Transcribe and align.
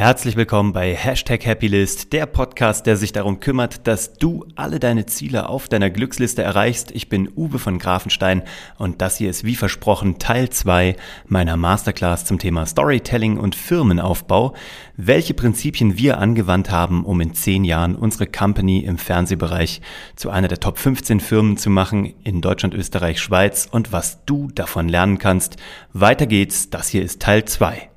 Herzlich 0.00 0.34
willkommen 0.34 0.72
bei 0.72 0.94
Hashtag 0.94 1.44
Happylist, 1.44 2.14
der 2.14 2.24
Podcast, 2.24 2.86
der 2.86 2.96
sich 2.96 3.12
darum 3.12 3.38
kümmert, 3.38 3.86
dass 3.86 4.14
du 4.14 4.46
alle 4.56 4.80
deine 4.80 5.04
Ziele 5.04 5.50
auf 5.50 5.68
deiner 5.68 5.90
Glücksliste 5.90 6.42
erreichst. 6.42 6.90
Ich 6.92 7.10
bin 7.10 7.30
Uwe 7.36 7.58
von 7.58 7.78
Grafenstein 7.78 8.44
und 8.78 9.02
das 9.02 9.18
hier 9.18 9.28
ist 9.28 9.44
wie 9.44 9.56
versprochen 9.56 10.18
Teil 10.18 10.48
2 10.48 10.96
meiner 11.26 11.58
Masterclass 11.58 12.24
zum 12.24 12.38
Thema 12.38 12.64
Storytelling 12.64 13.36
und 13.36 13.54
Firmenaufbau, 13.54 14.54
welche 14.96 15.34
Prinzipien 15.34 15.98
wir 15.98 16.16
angewandt 16.16 16.70
haben, 16.70 17.04
um 17.04 17.20
in 17.20 17.34
10 17.34 17.64
Jahren 17.64 17.94
unsere 17.94 18.26
Company 18.26 18.78
im 18.78 18.96
Fernsehbereich 18.96 19.82
zu 20.16 20.30
einer 20.30 20.48
der 20.48 20.60
Top 20.60 20.78
15 20.78 21.20
Firmen 21.20 21.58
zu 21.58 21.68
machen 21.68 22.14
in 22.24 22.40
Deutschland, 22.40 22.72
Österreich, 22.72 23.20
Schweiz 23.20 23.68
und 23.70 23.92
was 23.92 24.24
du 24.24 24.48
davon 24.54 24.88
lernen 24.88 25.18
kannst. 25.18 25.56
Weiter 25.92 26.24
geht's, 26.24 26.70
das 26.70 26.88
hier 26.88 27.02
ist 27.02 27.20
Teil 27.20 27.44
2. 27.44 27.89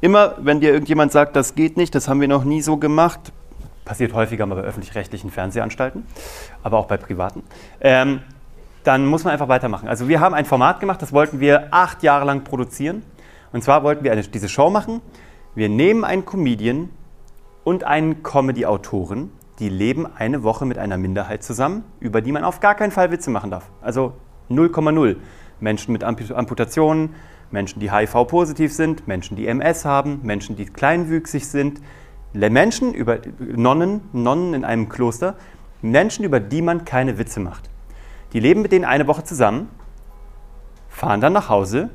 Immer, 0.00 0.34
wenn 0.38 0.60
dir 0.60 0.72
irgendjemand 0.72 1.12
sagt, 1.12 1.36
das 1.36 1.54
geht 1.54 1.76
nicht, 1.76 1.94
das 1.94 2.08
haben 2.08 2.20
wir 2.20 2.28
noch 2.28 2.44
nie 2.44 2.62
so 2.62 2.78
gemacht, 2.78 3.32
passiert 3.84 4.14
häufiger 4.14 4.46
mal 4.46 4.54
bei 4.54 4.62
öffentlich-rechtlichen 4.62 5.30
Fernsehanstalten, 5.30 6.06
aber 6.62 6.78
auch 6.78 6.86
bei 6.86 6.96
privaten, 6.96 7.42
ähm, 7.80 8.20
dann 8.84 9.04
muss 9.06 9.24
man 9.24 9.34
einfach 9.34 9.48
weitermachen. 9.48 9.88
Also 9.88 10.08
wir 10.08 10.20
haben 10.20 10.34
ein 10.34 10.46
Format 10.46 10.80
gemacht, 10.80 11.02
das 11.02 11.12
wollten 11.12 11.38
wir 11.40 11.68
acht 11.70 12.02
Jahre 12.02 12.24
lang 12.24 12.44
produzieren. 12.44 13.02
Und 13.52 13.62
zwar 13.62 13.82
wollten 13.82 14.04
wir 14.04 14.12
eine, 14.12 14.22
diese 14.22 14.48
Show 14.48 14.70
machen. 14.70 15.02
Wir 15.54 15.68
nehmen 15.68 16.04
einen 16.04 16.24
Comedian 16.24 16.88
und 17.64 17.84
einen 17.84 18.22
Comedy-Autoren, 18.22 19.32
die 19.58 19.68
leben 19.68 20.06
eine 20.16 20.42
Woche 20.42 20.64
mit 20.64 20.78
einer 20.78 20.96
Minderheit 20.96 21.42
zusammen, 21.42 21.84
über 21.98 22.22
die 22.22 22.32
man 22.32 22.44
auf 22.44 22.60
gar 22.60 22.74
keinen 22.74 22.92
Fall 22.92 23.10
Witze 23.10 23.30
machen 23.30 23.50
darf. 23.50 23.70
Also 23.82 24.14
0,0. 24.48 25.16
Menschen 25.60 25.92
mit 25.92 26.04
Amputationen, 26.04 27.14
Menschen, 27.50 27.80
die 27.80 27.90
HIV-positiv 27.92 28.72
sind, 28.72 29.08
Menschen, 29.08 29.36
die 29.36 29.46
MS 29.46 29.84
haben, 29.84 30.20
Menschen, 30.22 30.56
die 30.56 30.66
kleinwüchsig 30.66 31.46
sind, 31.46 31.80
Menschen 32.32 32.94
über 32.94 33.18
Nonnen, 33.38 34.02
Nonnen 34.12 34.54
in 34.54 34.64
einem 34.64 34.88
Kloster, 34.88 35.36
Menschen, 35.82 36.24
über 36.24 36.40
die 36.40 36.62
man 36.62 36.84
keine 36.84 37.18
Witze 37.18 37.40
macht. 37.40 37.68
Die 38.32 38.40
leben 38.40 38.62
mit 38.62 38.72
denen 38.72 38.84
eine 38.84 39.06
Woche 39.06 39.24
zusammen, 39.24 39.68
fahren 40.88 41.20
dann 41.20 41.32
nach 41.32 41.48
Hause. 41.48 41.90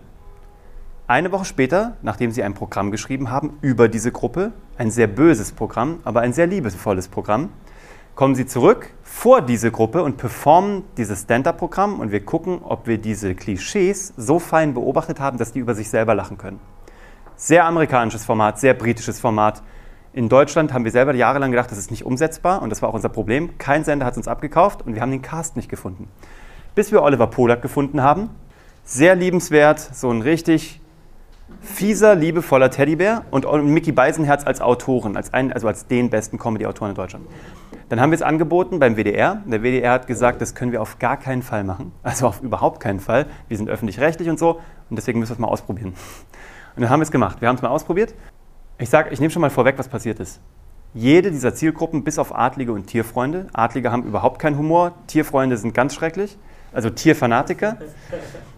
Eine 1.08 1.32
Woche 1.32 1.46
später, 1.46 1.98
nachdem 2.02 2.32
sie 2.32 2.44
ein 2.44 2.56
Programm 2.56 2.92
geschrieben 2.92 3.30
haben 3.30 3.58
über 3.62 3.88
diese 3.88 4.12
Gruppe, 4.12 4.52
ein 4.78 4.90
sehr 4.90 5.08
böses 5.08 5.52
Programm, 5.52 6.00
aber 6.04 6.22
ein 6.22 6.34
sehr 6.34 6.48
liebevolles 6.48 7.08
Programm, 7.08 7.50
kommen 8.16 8.34
sie 8.34 8.46
zurück 8.46 8.92
vor 9.04 9.42
diese 9.42 9.72
Gruppe 9.72 10.02
und 10.02 10.18
performen 10.18 10.84
dieses 10.98 11.24
Stand-up-Programm 11.24 12.00
und 12.00 12.12
wir 12.12 12.24
gucken, 12.24 12.60
ob 12.64 12.88
wir 12.88 12.98
diese 12.98 13.36
Klischees 13.36 14.14
so 14.18 14.40
fein 14.40 14.74
beobachtet 14.74 15.20
haben, 15.20 15.38
dass 15.38 15.52
die 15.52 15.60
über 15.60 15.76
sich 15.76 15.90
selber 15.90 16.16
lachen 16.16 16.38
können. 16.38 16.60
Sehr 17.36 17.66
amerikanisches 17.66 18.26
Format, 18.26 18.60
sehr 18.60 18.74
britisches 18.74 19.20
Format. 19.20 19.62
In 20.14 20.30
Deutschland 20.30 20.72
haben 20.72 20.86
wir 20.86 20.92
selber 20.92 21.14
jahrelang 21.14 21.52
gedacht, 21.52 21.70
das 21.70 21.78
ist 21.78 21.92
nicht 21.92 22.06
umsetzbar 22.06 22.62
und 22.62 22.70
das 22.70 22.82
war 22.82 22.90
auch 22.90 22.94
unser 22.94 23.10
Problem. 23.10 23.58
Kein 23.58 23.84
Sender 23.84 24.06
hat 24.06 24.14
es 24.14 24.18
uns 24.18 24.28
abgekauft 24.30 24.82
und 24.86 24.96
wir 24.96 25.02
haben 25.02 25.12
den 25.12 25.22
Cast 25.22 25.58
nicht 25.58 25.68
gefunden. 25.68 26.08
Bis 26.74 26.94
wir 26.94 27.04
Oliver 27.04 27.28
Polak 27.28 27.62
gefunden 27.62 28.02
haben. 28.02 28.30
Sehr 28.86 29.16
liebenswert, 29.16 29.80
so 29.80 30.10
ein 30.10 30.22
richtig 30.22 30.80
fieser, 31.62 32.16
liebevoller 32.16 32.70
Teddybär 32.70 33.24
und 33.32 33.46
Mickey 33.66 33.92
Beisenherz 33.92 34.46
als 34.46 34.62
Autoren, 34.62 35.18
als 35.18 35.34
einen, 35.34 35.52
also 35.52 35.68
als 35.68 35.88
den 35.88 36.10
besten 36.10 36.38
Comedy-Autoren 36.40 36.92
in 36.92 36.96
Deutschland. 36.96 37.26
Dann 37.90 38.02
haben 38.02 38.10
wir 38.10 38.16
es 38.16 38.24
angeboten 38.24 38.80
beim 38.80 38.96
WDR. 38.96 39.44
Der 39.46 39.62
WDR 39.62 39.92
hat 39.92 40.08
gesagt, 40.08 40.42
das 40.42 40.56
können 40.56 40.72
wir 40.72 40.82
auf 40.82 40.98
gar 40.98 41.18
keinen 41.18 41.44
Fall 41.44 41.64
machen. 41.64 41.92
Also 42.04 42.28
auf 42.28 42.42
überhaupt 42.42 42.80
keinen 42.80 43.00
Fall. 43.00 43.28
Wir 43.48 43.58
sind 43.58 43.70
öffentlich-rechtlich 43.70 44.30
und 44.30 44.40
so 44.40 44.60
und 44.90 44.96
deswegen 44.96 45.20
müssen 45.20 45.32
wir 45.32 45.36
es 45.36 45.40
mal 45.40 45.48
ausprobieren. 45.48 45.94
Und 46.76 46.82
dann 46.82 46.90
haben 46.90 47.00
wir 47.00 47.04
es 47.04 47.12
gemacht. 47.12 47.42
Wir 47.42 47.48
haben 47.48 47.56
es 47.56 47.62
mal 47.62 47.70
ausprobiert. 47.70 48.14
Ich 48.78 48.90
sage, 48.90 49.10
ich 49.12 49.20
nehme 49.20 49.32
schon 49.32 49.42
mal 49.42 49.50
vorweg, 49.50 49.78
was 49.78 49.88
passiert 49.88 50.20
ist. 50.20 50.42
Jede 50.94 51.30
dieser 51.30 51.54
Zielgruppen, 51.54 52.04
bis 52.04 52.18
auf 52.18 52.34
Adlige 52.34 52.72
und 52.72 52.88
Tierfreunde, 52.88 53.48
Adlige 53.54 53.92
haben 53.92 54.04
überhaupt 54.04 54.40
keinen 54.40 54.58
Humor, 54.58 54.94
Tierfreunde 55.08 55.58
sind 55.58 55.74
ganz 55.74 55.94
schrecklich, 55.94 56.38
also 56.72 56.90
Tierfanatiker. 56.90 57.78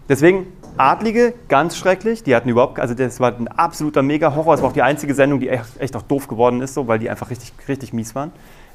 Deswegen 0.08 0.46
Adlige, 0.76 1.34
ganz 1.48 1.76
schrecklich, 1.76 2.22
die 2.22 2.36
hatten 2.36 2.48
überhaupt, 2.48 2.78
also 2.78 2.94
das 2.94 3.18
war 3.18 3.34
ein 3.36 3.48
absoluter 3.48 4.02
Mega-Horror, 4.02 4.54
das 4.54 4.62
war 4.62 4.68
auch 4.70 4.74
die 4.74 4.82
einzige 4.82 5.14
Sendung, 5.14 5.40
die 5.40 5.48
echt, 5.48 5.80
echt 5.80 5.96
auch 5.96 6.02
doof 6.02 6.28
geworden 6.28 6.60
ist, 6.60 6.74
so, 6.74 6.86
weil 6.86 7.00
die 7.00 7.10
einfach 7.10 7.30
richtig, 7.30 7.52
richtig 7.66 7.92
mies 7.92 8.14
waren. 8.14 8.30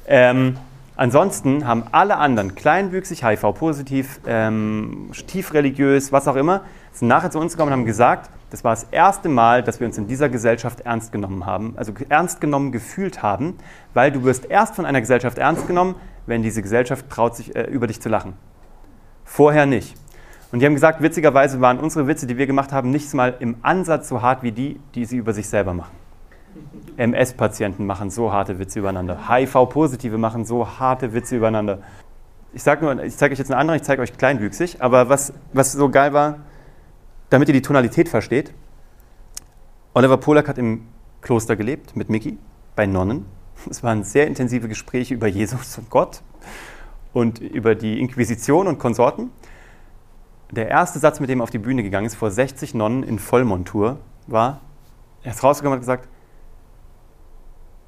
Ähm, 0.06 0.56
ansonsten 0.96 1.66
haben 1.66 1.84
alle 1.92 2.16
anderen, 2.16 2.54
kleinwüchsig, 2.54 3.24
HIV-positiv, 3.24 4.20
ähm, 4.26 5.10
tiefreligiös, 5.26 6.12
was 6.12 6.28
auch 6.28 6.36
immer, 6.36 6.62
sind 6.92 7.08
nachher 7.08 7.30
zu 7.30 7.38
uns 7.38 7.52
gekommen 7.52 7.72
und 7.72 7.80
haben 7.80 7.86
gesagt, 7.86 8.30
das 8.50 8.62
war 8.62 8.72
das 8.72 8.84
erste 8.90 9.28
Mal, 9.28 9.62
dass 9.62 9.80
wir 9.80 9.86
uns 9.86 9.98
in 9.98 10.06
dieser 10.06 10.28
Gesellschaft 10.28 10.80
ernst 10.82 11.10
genommen 11.10 11.44
haben, 11.44 11.74
also 11.76 11.92
ernst 12.08 12.40
genommen 12.40 12.70
gefühlt 12.70 13.22
haben, 13.22 13.56
weil 13.94 14.12
du 14.12 14.22
wirst 14.24 14.44
erst 14.44 14.76
von 14.76 14.86
einer 14.86 15.00
Gesellschaft 15.00 15.38
ernst 15.38 15.66
genommen, 15.66 15.96
wenn 16.26 16.42
diese 16.42 16.62
Gesellschaft 16.62 17.10
traut, 17.10 17.34
sich 17.36 17.56
äh, 17.56 17.62
über 17.62 17.86
dich 17.86 18.00
zu 18.00 18.08
lachen. 18.08 18.34
Vorher 19.24 19.66
nicht. 19.66 19.96
Und 20.52 20.60
die 20.60 20.66
haben 20.66 20.74
gesagt, 20.74 21.02
witzigerweise 21.02 21.60
waren 21.60 21.80
unsere 21.80 22.06
Witze, 22.06 22.28
die 22.28 22.38
wir 22.38 22.46
gemacht 22.46 22.72
haben, 22.72 22.90
nicht 22.90 23.12
mal 23.12 23.34
im 23.40 23.56
Ansatz 23.62 24.08
so 24.08 24.22
hart 24.22 24.44
wie 24.44 24.52
die, 24.52 24.78
die 24.94 25.04
sie 25.04 25.16
über 25.16 25.32
sich 25.32 25.48
selber 25.48 25.74
machen. 25.74 26.03
MS-Patienten 26.96 27.86
machen 27.86 28.10
so 28.10 28.32
harte 28.32 28.58
Witze 28.58 28.78
übereinander. 28.78 29.28
HIV-Positive 29.28 30.18
machen 30.18 30.44
so 30.44 30.66
harte 30.78 31.12
Witze 31.12 31.36
übereinander. 31.36 31.78
Ich 32.52 32.62
sage 32.62 32.84
nur, 32.84 33.02
ich 33.02 33.16
zeige 33.16 33.32
euch 33.32 33.38
jetzt 33.38 33.50
eine 33.50 33.58
andere, 33.58 33.76
ich 33.76 33.82
zeige 33.82 34.00
euch 34.00 34.16
kleinwüchsig, 34.16 34.80
aber 34.80 35.08
was, 35.08 35.32
was 35.52 35.72
so 35.72 35.88
geil 35.88 36.12
war, 36.12 36.38
damit 37.30 37.48
ihr 37.48 37.54
die 37.54 37.62
Tonalität 37.62 38.08
versteht. 38.08 38.54
Oliver 39.92 40.18
Polak 40.18 40.48
hat 40.48 40.58
im 40.58 40.86
Kloster 41.20 41.56
gelebt 41.56 41.96
mit 41.96 42.10
Mickey 42.10 42.38
bei 42.76 42.86
Nonnen. 42.86 43.26
Es 43.68 43.82
waren 43.82 44.04
sehr 44.04 44.26
intensive 44.26 44.68
Gespräche 44.68 45.14
über 45.14 45.26
Jesus 45.26 45.78
und 45.78 45.90
Gott 45.90 46.22
und 47.12 47.40
über 47.40 47.74
die 47.74 48.00
Inquisition 48.00 48.66
und 48.66 48.78
Konsorten. 48.78 49.30
Der 50.50 50.68
erste 50.68 50.98
Satz, 50.98 51.20
mit 51.20 51.30
dem 51.30 51.40
er 51.40 51.44
auf 51.44 51.50
die 51.50 51.58
Bühne 51.58 51.82
gegangen 51.82 52.06
ist, 52.06 52.14
vor 52.14 52.30
60 52.30 52.74
Nonnen 52.74 53.02
in 53.02 53.18
Vollmontur, 53.18 53.98
war, 54.26 54.60
er 55.22 55.32
ist 55.32 55.42
rausgekommen 55.42 55.78
und 55.78 55.86
hat 55.86 55.98
gesagt, 55.98 56.08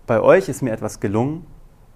bei 0.07 0.21
euch 0.21 0.49
ist 0.49 0.63
mir 0.63 0.73
etwas 0.73 1.01
gelungen, 1.01 1.45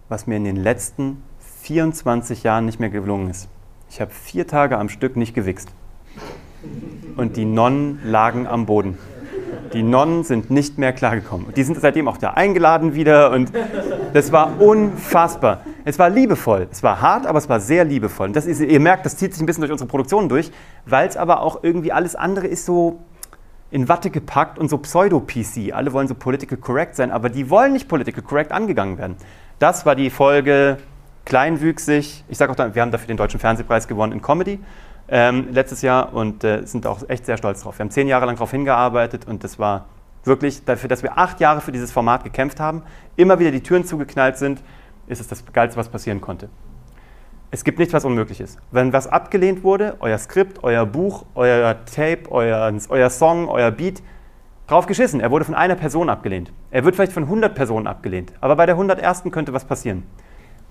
was 0.08 0.26
mir 0.26 0.36
in 0.36 0.44
den 0.44 0.56
letzten 0.56 1.22
24 1.62 2.42
Jahren 2.42 2.66
nicht 2.66 2.80
mehr 2.80 2.90
gelungen 2.90 3.30
ist. 3.30 3.48
Ich 3.88 4.00
habe 4.00 4.10
vier 4.10 4.46
Tage 4.46 4.78
am 4.78 4.88
Stück 4.88 5.16
nicht 5.16 5.34
gewichst. 5.34 5.68
Und 7.16 7.36
die 7.36 7.44
Nonnen 7.44 8.00
lagen 8.04 8.46
am 8.46 8.66
Boden. 8.66 8.98
Die 9.72 9.84
Nonnen 9.84 10.24
sind 10.24 10.50
nicht 10.50 10.78
mehr 10.78 10.92
klargekommen. 10.92 11.54
die 11.54 11.62
sind 11.62 11.80
seitdem 11.80 12.08
auch 12.08 12.16
da 12.16 12.30
eingeladen 12.30 12.94
wieder. 12.94 13.30
Und 13.30 13.52
das 14.12 14.32
war 14.32 14.60
unfassbar. 14.60 15.60
Es 15.84 15.98
war 15.98 16.10
liebevoll. 16.10 16.66
Es 16.70 16.82
war 16.82 17.00
hart, 17.00 17.26
aber 17.26 17.38
es 17.38 17.48
war 17.48 17.60
sehr 17.60 17.84
liebevoll. 17.84 18.28
Und 18.28 18.36
das 18.36 18.46
ist, 18.46 18.60
ihr 18.60 18.80
merkt, 18.80 19.06
das 19.06 19.16
zieht 19.16 19.32
sich 19.32 19.42
ein 19.42 19.46
bisschen 19.46 19.60
durch 19.60 19.72
unsere 19.72 19.88
Produktion 19.88 20.28
durch, 20.28 20.50
weil 20.86 21.08
es 21.08 21.16
aber 21.16 21.42
auch 21.42 21.62
irgendwie 21.62 21.92
alles 21.92 22.16
andere 22.16 22.48
ist 22.48 22.66
so 22.66 22.98
in 23.70 23.88
Watte 23.88 24.10
gepackt 24.10 24.58
und 24.58 24.68
so 24.68 24.78
Pseudo-PC. 24.78 25.72
Alle 25.72 25.92
wollen 25.92 26.08
so 26.08 26.14
political 26.14 26.58
correct 26.58 26.96
sein, 26.96 27.10
aber 27.10 27.28
die 27.28 27.50
wollen 27.50 27.72
nicht 27.72 27.88
political 27.88 28.22
correct 28.22 28.52
angegangen 28.52 28.98
werden. 28.98 29.16
Das 29.58 29.86
war 29.86 29.94
die 29.94 30.10
Folge 30.10 30.78
kleinwüchsig. 31.24 32.24
Ich 32.28 32.38
sage 32.38 32.50
auch, 32.50 32.56
dann, 32.56 32.74
wir 32.74 32.82
haben 32.82 32.90
dafür 32.90 33.06
den 33.06 33.16
Deutschen 33.16 33.38
Fernsehpreis 33.38 33.86
gewonnen 33.86 34.12
in 34.12 34.22
Comedy 34.22 34.58
ähm, 35.08 35.48
letztes 35.52 35.82
Jahr 35.82 36.12
und 36.12 36.44
äh, 36.44 36.64
sind 36.64 36.86
auch 36.86 37.08
echt 37.08 37.26
sehr 37.26 37.36
stolz 37.36 37.62
drauf. 37.62 37.78
Wir 37.78 37.84
haben 37.84 37.90
zehn 37.90 38.08
Jahre 38.08 38.26
lang 38.26 38.36
darauf 38.36 38.50
hingearbeitet 38.50 39.26
und 39.26 39.44
das 39.44 39.58
war 39.58 39.86
wirklich 40.24 40.64
dafür, 40.64 40.88
dass 40.88 41.02
wir 41.02 41.18
acht 41.18 41.40
Jahre 41.40 41.60
für 41.60 41.72
dieses 41.72 41.92
Format 41.92 42.24
gekämpft 42.24 42.60
haben, 42.60 42.82
immer 43.16 43.38
wieder 43.38 43.50
die 43.50 43.62
Türen 43.62 43.84
zugeknallt 43.84 44.36
sind, 44.36 44.62
ist 45.06 45.20
es 45.20 45.28
das 45.28 45.44
Geilste, 45.52 45.78
was 45.78 45.88
passieren 45.88 46.20
konnte. 46.20 46.48
Es 47.52 47.64
gibt 47.64 47.80
nichts, 47.80 47.92
was 47.92 48.04
unmöglich 48.04 48.40
ist. 48.40 48.58
Wenn 48.70 48.92
was 48.92 49.08
abgelehnt 49.08 49.64
wurde, 49.64 49.96
euer 49.98 50.18
Skript, 50.18 50.62
euer 50.62 50.86
Buch, 50.86 51.26
euer 51.34 51.84
Tape, 51.84 52.30
euer, 52.30 52.72
euer 52.88 53.10
Song, 53.10 53.48
euer 53.48 53.72
Beat, 53.72 54.02
drauf 54.68 54.86
geschissen. 54.86 55.18
Er 55.18 55.32
wurde 55.32 55.44
von 55.44 55.56
einer 55.56 55.74
Person 55.74 56.08
abgelehnt. 56.08 56.52
Er 56.70 56.84
wird 56.84 56.94
vielleicht 56.94 57.12
von 57.12 57.24
100 57.24 57.52
Personen 57.52 57.88
abgelehnt. 57.88 58.32
Aber 58.40 58.54
bei 58.54 58.66
der 58.66 58.76
101. 58.76 59.24
könnte 59.32 59.52
was 59.52 59.64
passieren. 59.64 60.04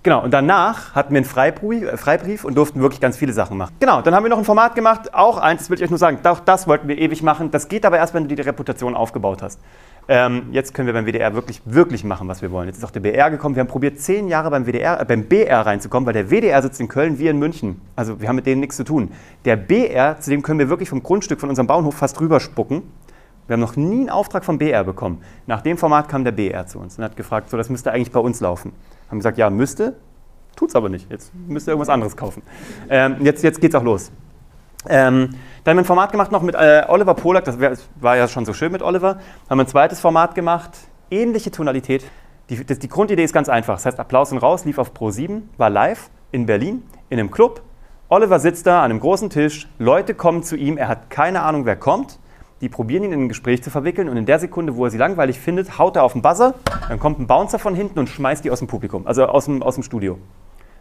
Genau, 0.02 0.24
und 0.24 0.34
danach 0.34 0.96
hatten 0.96 1.14
wir 1.14 1.18
einen 1.18 1.26
Freibrief, 1.26 1.84
äh, 1.84 1.98
Freibrief, 1.98 2.46
und 2.46 2.56
durften 2.56 2.80
wirklich 2.82 3.02
ganz 3.02 3.18
viele 3.18 3.34
Sachen 3.34 3.58
machen. 3.58 3.76
Genau, 3.82 4.02
dann 4.02 4.16
haben 4.16 4.24
wir 4.24 4.30
noch 4.30 4.38
ein 4.38 4.46
Format 4.46 4.74
gemacht, 4.74 5.14
auch 5.14 5.38
eins, 5.38 5.62
das 5.62 5.70
will 5.70 5.78
ich 5.78 5.84
euch 5.84 5.90
nur 5.90 6.00
sagen, 6.00 6.20
auch 6.24 6.40
das 6.40 6.68
wollten 6.68 6.88
wir 6.88 6.98
ewig 6.98 7.22
machen. 7.22 7.52
Das 7.52 7.68
geht 7.68 7.86
aber 7.86 7.98
erst, 7.98 8.14
wenn 8.14 8.28
du 8.28 8.34
die 8.34 8.42
Reputation 8.42 8.96
aufgebaut 8.96 9.42
hast. 9.42 9.60
Ähm, 10.08 10.48
jetzt 10.52 10.74
können 10.74 10.88
wir 10.88 10.94
beim 10.94 11.06
WDR 11.06 11.36
wirklich, 11.36 11.62
wirklich 11.66 12.06
machen, 12.06 12.30
was 12.30 12.42
wir 12.42 12.50
wollen. 12.50 12.68
Jetzt 12.68 12.78
ist 12.78 12.84
auch 12.86 12.92
der 12.92 13.02
BR 13.02 13.30
gekommen. 13.30 13.56
Wir 13.56 13.60
haben 13.60 13.68
probiert, 13.68 14.00
zehn 14.00 14.30
Jahre 14.30 14.50
beim, 14.50 14.66
WDR, 14.66 15.02
äh, 15.02 15.06
beim 15.06 15.26
BR 15.26 15.66
reinzukommen, 15.66 16.08
weil 16.08 16.14
der 16.14 16.32
WDR 16.32 16.62
sitzt 16.62 16.80
in 16.80 16.88
Köln, 16.88 17.20
wir 17.20 17.30
in 17.30 17.38
München. 17.38 17.82
Also 17.96 18.22
wir 18.22 18.30
haben 18.30 18.38
mit 18.38 18.46
denen 18.46 18.62
nichts 18.62 18.78
zu 18.78 18.86
tun. 18.86 19.12
Der 19.44 19.58
BR, 19.58 20.20
zu 20.20 20.30
dem 20.30 20.42
können 20.42 20.60
wir 20.60 20.70
wirklich 20.70 20.90
vom 20.90 21.04
Grundstück 21.04 21.42
von 21.42 21.50
unserem 21.50 21.68
Bauernhof 21.68 21.96
fast 21.96 22.20
rüberspucken. 22.22 22.84
Wir 23.48 23.54
haben 23.54 23.62
noch 23.62 23.76
nie 23.76 24.00
einen 24.00 24.10
Auftrag 24.10 24.46
vom 24.46 24.58
BR 24.58 24.84
bekommen. 24.84 25.22
Nach 25.46 25.62
dem 25.62 25.78
Format 25.78 26.08
kam 26.08 26.24
der 26.24 26.32
BR 26.32 26.68
zu 26.68 26.80
uns 26.80 26.98
und 26.98 27.04
hat 27.04 27.18
gefragt, 27.18 27.50
so, 27.50 27.58
das 27.58 27.70
müsste 27.70 27.92
eigentlich 27.92 28.12
bei 28.12 28.20
uns 28.20 28.40
laufen. 28.40 28.74
Haben 29.10 29.20
gesagt, 29.20 29.38
ja, 29.38 29.50
müsste, 29.50 29.96
tut's 30.56 30.76
aber 30.76 30.90
nicht. 30.90 31.10
Jetzt 31.10 31.32
müsst 31.48 31.68
ihr 31.68 31.72
irgendwas 31.72 31.90
anderes 31.90 32.16
kaufen. 32.16 32.44
Ähm, 32.90 33.18
jetzt, 33.22 33.44
jetzt 33.44 33.62
geht's 33.62 33.76
auch 33.76 33.84
los. 33.84 34.12
Ähm, 34.88 35.32
dann 35.64 35.72
haben 35.72 35.78
wir 35.78 35.82
ein 35.82 35.86
Format 35.86 36.12
gemacht 36.12 36.32
noch 36.32 36.42
mit 36.42 36.56
äh, 36.56 36.84
Oliver 36.88 37.14
Polak, 37.14 37.44
das 37.44 37.58
war 38.00 38.16
ja 38.16 38.28
schon 38.28 38.46
so 38.46 38.54
schön 38.54 38.72
mit 38.72 38.82
Oliver. 38.82 39.20
Haben 39.50 39.58
wir 39.58 39.66
ein 39.66 39.68
zweites 39.68 40.00
Format 40.00 40.36
gemacht, 40.36 40.72
ähnliche 41.12 41.52
Tonalität. 41.52 42.06
Die, 42.50 42.64
das, 42.66 42.80
die 42.80 42.88
Grundidee 42.88 43.24
ist 43.24 43.34
ganz 43.34 43.50
einfach. 43.50 43.76
Das 43.76 43.86
heißt, 43.86 44.00
Applaus 44.00 44.32
und 44.32 44.38
raus 44.38 44.66
lief 44.66 44.78
auf 44.78 44.94
Pro 44.94 45.12
7, 45.12 45.50
war 45.58 45.70
live 45.70 46.10
in 46.32 46.46
Berlin, 46.46 46.84
in 47.10 47.20
einem 47.20 47.30
Club. 47.30 47.62
Oliver 48.08 48.40
sitzt 48.40 48.66
da 48.66 48.80
an 48.80 48.92
einem 48.92 49.00
großen 49.00 49.30
Tisch, 49.30 49.68
Leute 49.78 50.16
kommen 50.16 50.44
zu 50.44 50.56
ihm, 50.56 50.78
er 50.78 50.88
hat 50.88 51.10
keine 51.10 51.44
Ahnung, 51.44 51.66
wer 51.66 51.76
kommt. 51.76 52.18
Die 52.62 52.70
probieren 52.70 53.04
ihn 53.04 53.14
in 53.14 53.22
ein 53.24 53.30
Gespräch 53.30 53.64
zu 53.64 53.70
verwickeln 53.70 54.10
und 54.10 54.18
in 54.18 54.26
der 54.26 54.40
Sekunde, 54.40 54.76
wo 54.76 54.86
er 54.86 54.92
sie 54.92 54.98
langweilig 54.98 55.40
findet, 55.40 55.78
haut 55.78 55.96
er 55.96 56.04
auf 56.04 56.14
den 56.14 56.22
Buzzer, 56.22 56.56
dann 56.90 57.00
kommt 57.00 57.20
ein 57.20 57.28
Bouncer 57.28 57.58
von 57.58 57.74
hinten 57.74 58.00
und 58.00 58.10
schmeißt 58.10 58.44
die 58.44 58.52
aus 58.52 58.60
dem 58.60 58.68
Publikum, 58.68 59.08
also 59.08 59.26
aus 59.26 59.46
dem, 59.46 59.64
aus 59.64 59.76
dem 59.76 59.84
Studio. 59.84 60.18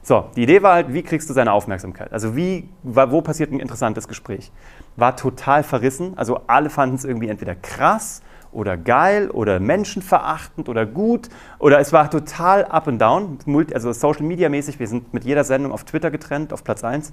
So, 0.03 0.25
die 0.35 0.43
Idee 0.43 0.63
war 0.63 0.75
halt, 0.75 0.93
wie 0.93 1.03
kriegst 1.03 1.29
du 1.29 1.35
seine 1.35 1.53
Aufmerksamkeit? 1.53 2.13
Also 2.13 2.35
wie, 2.35 2.69
wo 2.83 3.21
passiert 3.21 3.53
ein 3.53 3.61
interessantes 3.61 4.09
Gespräch? 4.09 4.51
War 4.97 5.17
total 5.17 5.63
verrissen, 5.63 6.15
also 6.17 6.41
alle 6.47 6.71
fanden 6.71 6.97
es 6.97 7.05
irgendwie 7.05 7.29
entweder 7.29 7.55
krass 7.55 8.23
oder 8.51 8.77
geil 8.77 9.31
oder 9.31 9.61
menschenverachtend 9.61 10.69
oder 10.69 10.87
gut 10.87 11.29
oder 11.59 11.79
es 11.79 11.93
war 11.93 12.11
total 12.11 12.65
up 12.65 12.89
and 12.89 13.01
down, 13.01 13.39
also 13.75 13.93
Social 13.93 14.23
Media 14.23 14.49
mäßig, 14.49 14.81
wir 14.81 14.89
sind 14.89 15.13
mit 15.13 15.25
jeder 15.25 15.45
Sendung 15.45 15.73
auf 15.73 15.85
Twitter 15.85 16.11
getrennt, 16.11 16.53
auf 16.53 16.65
Platz 16.65 16.83
1. 16.83 17.13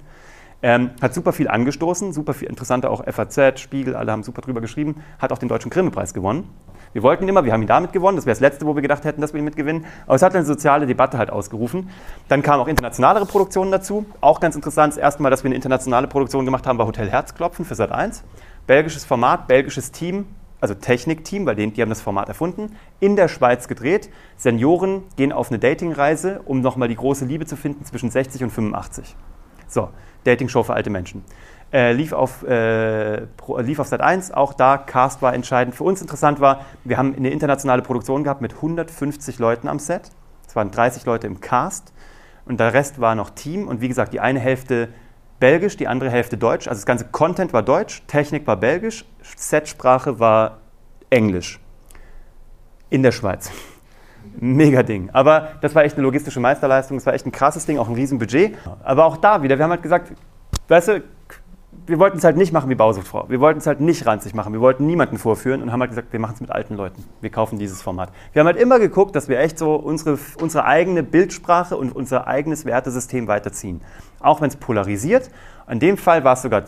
Ähm, 0.61 0.91
hat 1.01 1.13
super 1.13 1.33
viel 1.33 1.47
angestoßen, 1.47 2.13
super 2.13 2.33
viel 2.33 2.47
interessanter 2.47 2.89
auch 2.89 3.03
FAZ, 3.05 3.59
Spiegel, 3.59 3.95
alle 3.95 4.11
haben 4.11 4.23
super 4.23 4.41
drüber 4.41 4.61
geschrieben, 4.61 5.03
hat 5.19 5.31
auch 5.31 5.37
den 5.37 5.49
Deutschen 5.49 5.69
Grimme-Preis 5.69 6.13
gewonnen. 6.13 6.49
Wir 6.93 7.03
wollten 7.03 7.27
immer, 7.27 7.43
wir 7.43 7.51
haben 7.51 7.61
ihn 7.61 7.67
damit 7.67 7.91
gewonnen, 7.91 8.15
das 8.15 8.25
wäre 8.25 8.33
das 8.35 8.39
Letzte, 8.39 8.65
wo 8.65 8.73
wir 8.73 8.81
gedacht 8.81 9.03
hätten, 9.03 9.19
dass 9.19 9.33
wir 9.33 9.39
ihn 9.39 9.45
mitgewinnen. 9.45 9.85
Aber 10.05 10.15
es 10.15 10.21
hat 10.21 10.33
eine 10.33 10.45
soziale 10.45 10.87
Debatte 10.87 11.17
halt 11.17 11.29
ausgerufen. 11.29 11.89
Dann 12.29 12.41
kamen 12.41 12.63
auch 12.63 12.69
internationalere 12.69 13.25
Produktionen 13.25 13.69
dazu. 13.69 14.05
Auch 14.21 14.39
ganz 14.39 14.55
interessant, 14.55 14.93
das 14.93 14.97
erste 14.97 15.21
Mal, 15.21 15.29
dass 15.29 15.43
wir 15.43 15.49
eine 15.49 15.55
internationale 15.55 16.07
Produktion 16.07 16.45
gemacht 16.45 16.65
haben, 16.65 16.77
war 16.77 16.87
Hotel 16.87 17.09
Herzklopfen 17.09 17.65
für 17.65 17.75
Sat 17.75 17.91
1. 17.91 18.23
Belgisches 18.65 19.03
Format, 19.03 19.47
belgisches 19.47 19.91
Team, 19.91 20.25
also 20.61 20.73
Technikteam, 20.73 21.45
weil 21.45 21.55
die, 21.55 21.69
die 21.69 21.81
haben 21.81 21.89
das 21.89 22.01
Format 22.01 22.29
erfunden, 22.29 22.75
in 22.99 23.15
der 23.15 23.27
Schweiz 23.27 23.67
gedreht. 23.67 24.09
Senioren 24.37 25.03
gehen 25.17 25.31
auf 25.33 25.49
eine 25.49 25.59
Datingreise, 25.59 26.41
um 26.45 26.61
nochmal 26.61 26.87
die 26.87 26.95
große 26.95 27.25
Liebe 27.25 27.45
zu 27.45 27.57
finden 27.57 27.83
zwischen 27.85 28.09
60 28.09 28.45
und 28.45 28.51
85. 28.51 29.15
So, 29.67 29.89
Dating-Show 30.23 30.63
für 30.63 30.73
alte 30.73 30.89
Menschen. 30.89 31.23
Äh, 31.73 31.93
lief, 31.93 32.13
auf, 32.13 32.43
äh, 32.43 33.27
auf 33.47 33.87
Sat 33.87 34.01
1, 34.01 34.31
auch 34.31 34.53
da, 34.53 34.77
Cast 34.77 35.21
war 35.21 35.33
entscheidend. 35.33 35.75
Für 35.75 35.83
uns 35.83 36.01
interessant 36.01 36.39
war, 36.39 36.65
wir 36.83 36.97
haben 36.97 37.15
eine 37.15 37.29
internationale 37.31 37.81
Produktion 37.81 38.23
gehabt 38.23 38.41
mit 38.41 38.53
150 38.55 39.39
Leuten 39.39 39.67
am 39.67 39.79
Set. 39.79 40.11
Es 40.47 40.55
waren 40.55 40.71
30 40.71 41.05
Leute 41.05 41.27
im 41.27 41.41
Cast 41.41 41.91
und 42.45 42.59
der 42.59 42.73
Rest 42.73 43.01
war 43.01 43.15
noch 43.15 43.31
Team 43.31 43.67
und 43.67 43.81
wie 43.81 43.87
gesagt, 43.87 44.13
die 44.13 44.19
eine 44.19 44.39
Hälfte 44.39 44.89
Belgisch, 45.39 45.75
die 45.75 45.87
andere 45.87 46.09
Hälfte 46.09 46.37
Deutsch. 46.37 46.67
Also 46.67 46.79
das 46.79 46.85
ganze 46.85 47.05
Content 47.05 47.51
war 47.51 47.61
Deutsch, 47.61 48.03
Technik 48.07 48.47
war 48.47 48.55
Belgisch, 48.55 49.05
Setsprache 49.35 50.19
war 50.19 50.59
Englisch. 51.09 51.59
In 52.89 53.03
der 53.03 53.11
Schweiz. 53.11 53.51
Mega 54.39 54.83
Ding. 54.83 55.09
Aber 55.11 55.49
das 55.61 55.75
war 55.75 55.83
echt 55.83 55.95
eine 55.95 56.03
logistische 56.03 56.39
Meisterleistung, 56.39 56.97
das 56.97 57.05
war 57.05 57.13
echt 57.13 57.25
ein 57.25 57.31
krasses 57.31 57.65
Ding, 57.65 57.77
auch 57.77 57.87
ein 57.87 57.95
Riesenbudget. 57.95 58.57
Aber 58.83 59.05
auch 59.05 59.17
da 59.17 59.43
wieder, 59.43 59.57
wir 59.57 59.63
haben 59.63 59.71
halt 59.71 59.83
gesagt, 59.83 60.13
weißt 60.67 60.87
du, 60.89 61.03
wir 61.87 61.99
wollten 61.99 62.17
es 62.17 62.23
halt 62.23 62.37
nicht 62.37 62.51
machen 62.51 62.69
wie 62.69 62.75
Bausuchtfrau. 62.75 63.25
Wir 63.29 63.39
wollten 63.39 63.59
es 63.59 63.67
halt 63.67 63.79
nicht 63.79 64.05
ranzig 64.05 64.33
machen. 64.33 64.53
Wir 64.53 64.61
wollten 64.61 64.87
niemanden 64.87 65.17
vorführen 65.17 65.61
und 65.61 65.71
haben 65.71 65.81
halt 65.81 65.91
gesagt, 65.91 66.11
wir 66.13 66.19
machen 66.19 66.33
es 66.35 66.41
mit 66.41 66.51
alten 66.51 66.75
Leuten. 66.75 67.03
Wir 67.21 67.29
kaufen 67.29 67.59
dieses 67.59 67.81
Format. 67.81 68.11
Wir 68.33 68.39
haben 68.39 68.47
halt 68.47 68.57
immer 68.57 68.79
geguckt, 68.79 69.15
dass 69.15 69.27
wir 69.27 69.39
echt 69.39 69.59
so 69.59 69.75
unsere, 69.75 70.17
unsere 70.41 70.65
eigene 70.65 71.03
Bildsprache 71.03 71.77
und 71.77 71.95
unser 71.95 72.27
eigenes 72.27 72.65
Wertesystem 72.65 73.27
weiterziehen. 73.27 73.81
Auch 74.19 74.41
wenn 74.41 74.49
es 74.49 74.55
polarisiert. 74.55 75.29
In 75.69 75.79
dem 75.79 75.97
Fall 75.97 76.23
war 76.23 76.33
es 76.33 76.41
sogar 76.41 76.63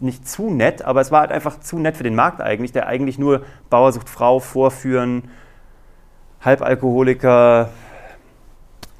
nicht 0.00 0.28
zu 0.28 0.50
nett, 0.50 0.82
aber 0.82 1.00
es 1.00 1.12
war 1.12 1.20
halt 1.20 1.32
einfach 1.32 1.60
zu 1.60 1.78
nett 1.78 1.96
für 1.96 2.04
den 2.04 2.14
Markt 2.14 2.40
eigentlich, 2.40 2.72
der 2.72 2.86
eigentlich 2.86 3.18
nur 3.18 3.42
Bauersuchtfrau 3.70 4.40
vorführen, 4.40 5.24
Halbalkoholiker, 6.40 7.70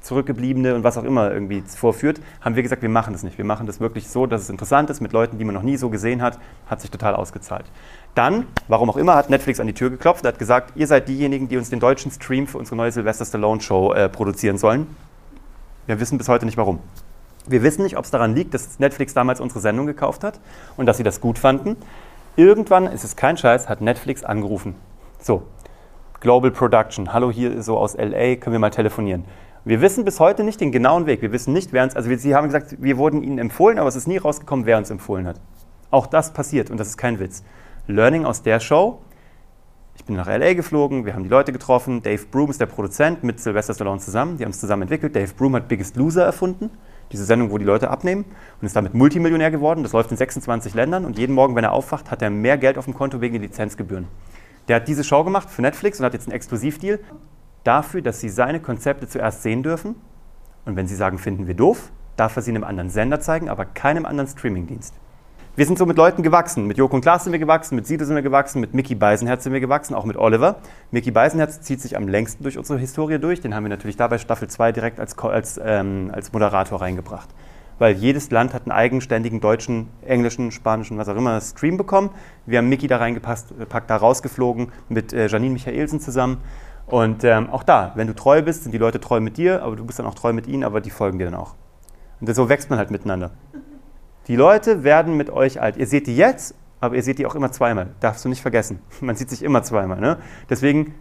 Zurückgebliebene 0.01 0.75
und 0.75 0.83
was 0.83 0.97
auch 0.97 1.03
immer 1.03 1.31
irgendwie 1.31 1.61
vorführt, 1.61 2.19
haben 2.41 2.55
wir 2.55 2.63
gesagt, 2.63 2.81
wir 2.81 2.89
machen 2.89 3.13
das 3.13 3.21
nicht. 3.23 3.37
Wir 3.37 3.45
machen 3.45 3.67
das 3.67 3.79
wirklich 3.79 4.09
so, 4.09 4.25
dass 4.25 4.41
es 4.41 4.49
interessant 4.49 4.89
ist, 4.89 5.01
mit 5.01 5.13
Leuten, 5.13 5.37
die 5.37 5.45
man 5.45 5.53
noch 5.53 5.61
nie 5.61 5.77
so 5.77 5.89
gesehen 5.89 6.21
hat, 6.21 6.39
hat 6.67 6.81
sich 6.81 6.89
total 6.89 7.15
ausgezahlt. 7.15 7.65
Dann, 8.15 8.47
warum 8.67 8.89
auch 8.89 8.97
immer, 8.97 9.15
hat 9.15 9.29
Netflix 9.29 9.59
an 9.59 9.67
die 9.67 9.73
Tür 9.73 9.89
geklopft 9.89 10.23
und 10.23 10.29
hat 10.29 10.39
gesagt, 10.39 10.71
ihr 10.75 10.87
seid 10.87 11.07
diejenigen, 11.07 11.47
die 11.47 11.57
uns 11.57 11.69
den 11.69 11.79
deutschen 11.79 12.11
Stream 12.11 12.47
für 12.47 12.57
unsere 12.57 12.75
neue 12.75 12.91
Sylvester 12.91 13.25
Stallone 13.25 13.61
Show 13.61 13.93
äh, 13.93 14.09
produzieren 14.09 14.57
sollen. 14.57 14.87
Wir 15.85 15.99
wissen 15.99 16.17
bis 16.17 16.27
heute 16.27 16.45
nicht 16.45 16.57
warum. 16.57 16.79
Wir 17.45 17.61
wissen 17.61 17.83
nicht, 17.83 17.97
ob 17.97 18.05
es 18.05 18.11
daran 18.11 18.35
liegt, 18.35 18.53
dass 18.53 18.79
Netflix 18.79 19.13
damals 19.13 19.39
unsere 19.39 19.59
Sendung 19.59 19.85
gekauft 19.85 20.23
hat 20.23 20.39
und 20.77 20.85
dass 20.85 20.97
sie 20.97 21.03
das 21.03 21.21
gut 21.21 21.37
fanden. 21.37 21.75
Irgendwann, 22.35 22.87
ist 22.87 23.03
es 23.03 23.15
kein 23.15 23.37
Scheiß, 23.37 23.69
hat 23.69 23.81
Netflix 23.81 24.23
angerufen. 24.23 24.75
So, 25.21 25.43
Global 26.21 26.51
Production, 26.51 27.13
hallo 27.13 27.31
hier 27.31 27.63
so 27.63 27.77
aus 27.77 27.95
LA, 27.95 28.35
können 28.35 28.51
wir 28.51 28.59
mal 28.59 28.71
telefonieren. 28.71 29.23
Wir 29.63 29.79
wissen 29.79 30.03
bis 30.03 30.19
heute 30.19 30.43
nicht 30.43 30.59
den 30.59 30.73
genauen 30.73 31.05
Weg. 31.05 31.21
Wir 31.21 31.31
wissen 31.31 31.53
nicht, 31.53 31.71
wer 31.71 31.81
uns, 31.81 31.95
also 31.95 32.09
wir, 32.09 32.19
Sie 32.19 32.35
haben 32.35 32.47
gesagt, 32.47 32.75
wir 32.81 32.97
wurden 32.97 33.23
Ihnen 33.23 33.37
empfohlen, 33.37 33.79
aber 33.79 33.87
es 33.87 33.95
ist 33.95 34.05
nie 34.05 34.17
rausgekommen, 34.17 34.65
wer 34.65 34.77
uns 34.77 34.89
empfohlen 34.89 35.25
hat. 35.25 35.39
Auch 35.91 36.07
das 36.07 36.33
passiert 36.33 36.71
und 36.71 36.77
das 36.77 36.89
ist 36.89 36.97
kein 36.97 37.21
Witz. 37.21 37.45
Learning 37.87 38.25
aus 38.25 38.43
der 38.43 38.59
Show. 38.59 38.99
Ich 39.95 40.03
bin 40.03 40.17
nach 40.17 40.27
LA 40.27 40.55
geflogen, 40.55 41.05
wir 41.05 41.13
haben 41.13 41.23
die 41.23 41.29
Leute 41.29 41.53
getroffen. 41.53 42.01
Dave 42.01 42.25
Broom 42.29 42.49
ist 42.49 42.59
der 42.59 42.65
Produzent 42.65 43.23
mit 43.23 43.39
Sylvester 43.39 43.73
Stallone 43.73 44.01
zusammen. 44.01 44.37
Die 44.37 44.43
haben 44.43 44.51
es 44.51 44.59
zusammen 44.59 44.81
entwickelt. 44.81 45.15
Dave 45.15 45.33
Broom 45.33 45.55
hat 45.55 45.69
Biggest 45.69 45.95
Loser 45.95 46.25
erfunden, 46.25 46.69
diese 47.13 47.23
Sendung, 47.23 47.49
wo 47.49 47.57
die 47.57 47.65
Leute 47.65 47.89
abnehmen 47.89 48.25
und 48.59 48.65
ist 48.65 48.75
damit 48.75 48.93
Multimillionär 48.93 49.51
geworden. 49.51 49.83
Das 49.83 49.93
läuft 49.93 50.11
in 50.11 50.17
26 50.17 50.73
Ländern 50.73 51.05
und 51.05 51.17
jeden 51.17 51.33
Morgen, 51.33 51.55
wenn 51.55 51.63
er 51.63 51.71
aufwacht, 51.71 52.11
hat 52.11 52.21
er 52.21 52.29
mehr 52.29 52.57
Geld 52.57 52.77
auf 52.77 52.83
dem 52.83 52.93
Konto 52.93 53.21
wegen 53.21 53.35
den 53.35 53.43
Lizenzgebühren. 53.43 54.07
Der 54.69 54.77
hat 54.77 54.87
diese 54.87 55.03
Show 55.03 55.23
gemacht 55.23 55.49
für 55.49 55.63
Netflix 55.63 55.99
und 55.99 56.05
hat 56.05 56.13
jetzt 56.13 56.27
einen 56.27 56.35
Exklusivdeal 56.35 56.99
dafür, 57.63 58.01
dass 58.01 58.21
Sie 58.21 58.29
seine 58.29 58.61
Konzepte 58.61 59.07
zuerst 59.07 59.41
sehen 59.41 59.63
dürfen. 59.63 59.95
Und 60.65 60.75
wenn 60.75 60.87
Sie 60.87 60.95
sagen, 60.95 61.17
finden 61.17 61.47
wir 61.47 61.55
doof, 61.55 61.91
darf 62.15 62.35
er 62.35 62.43
sie 62.43 62.51
einem 62.51 62.63
anderen 62.63 62.89
Sender 62.89 63.19
zeigen, 63.19 63.49
aber 63.49 63.65
keinem 63.65 64.05
anderen 64.05 64.29
Streamingdienst. 64.29 64.93
Wir 65.55 65.65
sind 65.65 65.77
so 65.77 65.85
mit 65.85 65.97
Leuten 65.97 66.21
gewachsen. 66.21 66.67
Mit 66.67 66.77
Joko 66.77 66.95
und 66.95 67.01
Klaas 67.01 67.23
sind 67.23 67.33
wir 67.33 67.39
gewachsen, 67.39 67.75
mit 67.75 67.87
Sido 67.87 68.05
sind 68.05 68.15
wir 68.15 68.21
gewachsen, 68.21 68.61
mit 68.61 68.73
Mickey 68.73 68.95
Beisenherz 68.95 69.43
sind 69.43 69.53
wir 69.53 69.59
gewachsen, 69.59 69.95
auch 69.95 70.05
mit 70.05 70.17
Oliver. 70.17 70.57
Mickey 70.91 71.11
Beisenherz 71.11 71.61
zieht 71.61 71.81
sich 71.81 71.97
am 71.97 72.07
längsten 72.07 72.43
durch 72.43 72.57
unsere 72.57 72.77
Historie 72.77 73.19
durch. 73.19 73.41
Den 73.41 73.55
haben 73.55 73.63
wir 73.63 73.69
natürlich 73.69 73.97
dabei 73.97 74.19
Staffel 74.19 74.47
2 74.47 74.71
direkt 74.71 74.99
als, 74.99 75.17
als, 75.17 75.59
ähm, 75.63 76.11
als 76.13 76.31
Moderator 76.31 76.79
reingebracht 76.79 77.29
weil 77.79 77.95
jedes 77.95 78.29
Land 78.29 78.53
hat 78.53 78.63
einen 78.63 78.71
eigenständigen 78.71 79.41
deutschen, 79.41 79.87
englischen, 80.05 80.51
spanischen, 80.51 80.97
was 80.97 81.09
auch 81.09 81.15
immer 81.15 81.41
Stream 81.41 81.77
bekommen. 81.77 82.11
Wir 82.45 82.59
haben 82.59 82.69
Mickey 82.69 82.87
da 82.87 82.97
reingepackt, 82.97 83.89
da 83.89 83.95
rausgeflogen 83.95 84.71
mit 84.89 85.13
äh, 85.13 85.27
Janine 85.27 85.53
Michaelsen 85.53 85.99
zusammen. 85.99 86.37
Und 86.85 87.23
ähm, 87.23 87.49
auch 87.49 87.63
da, 87.63 87.91
wenn 87.95 88.07
du 88.07 88.15
treu 88.15 88.41
bist, 88.41 88.63
sind 88.63 88.71
die 88.71 88.77
Leute 88.77 88.99
treu 88.99 89.19
mit 89.19 89.37
dir, 89.37 89.63
aber 89.63 89.75
du 89.75 89.85
bist 89.85 89.99
dann 89.99 90.05
auch 90.05 90.15
treu 90.15 90.33
mit 90.33 90.47
ihnen, 90.47 90.63
aber 90.63 90.81
die 90.81 90.89
folgen 90.89 91.19
dir 91.19 91.25
dann 91.25 91.35
auch. 91.35 91.55
Und 92.19 92.33
so 92.33 92.49
wächst 92.49 92.69
man 92.69 92.77
halt 92.79 92.91
miteinander. 92.91 93.31
Die 94.27 94.35
Leute 94.35 94.83
werden 94.83 95.15
mit 95.15 95.29
euch 95.29 95.61
alt. 95.61 95.77
Ihr 95.77 95.87
seht 95.87 96.07
die 96.07 96.15
jetzt, 96.15 96.55
aber 96.79 96.95
ihr 96.95 97.03
seht 97.03 97.19
die 97.19 97.25
auch 97.25 97.35
immer 97.35 97.51
zweimal. 97.51 97.89
Darfst 97.99 98.25
du 98.25 98.29
nicht 98.29 98.41
vergessen. 98.41 98.79
Man 99.01 99.15
sieht 99.15 99.29
sich 99.29 99.43
immer 99.43 99.63
zweimal. 99.63 99.99
Ne? 99.99 100.17
Deswegen 100.49 100.93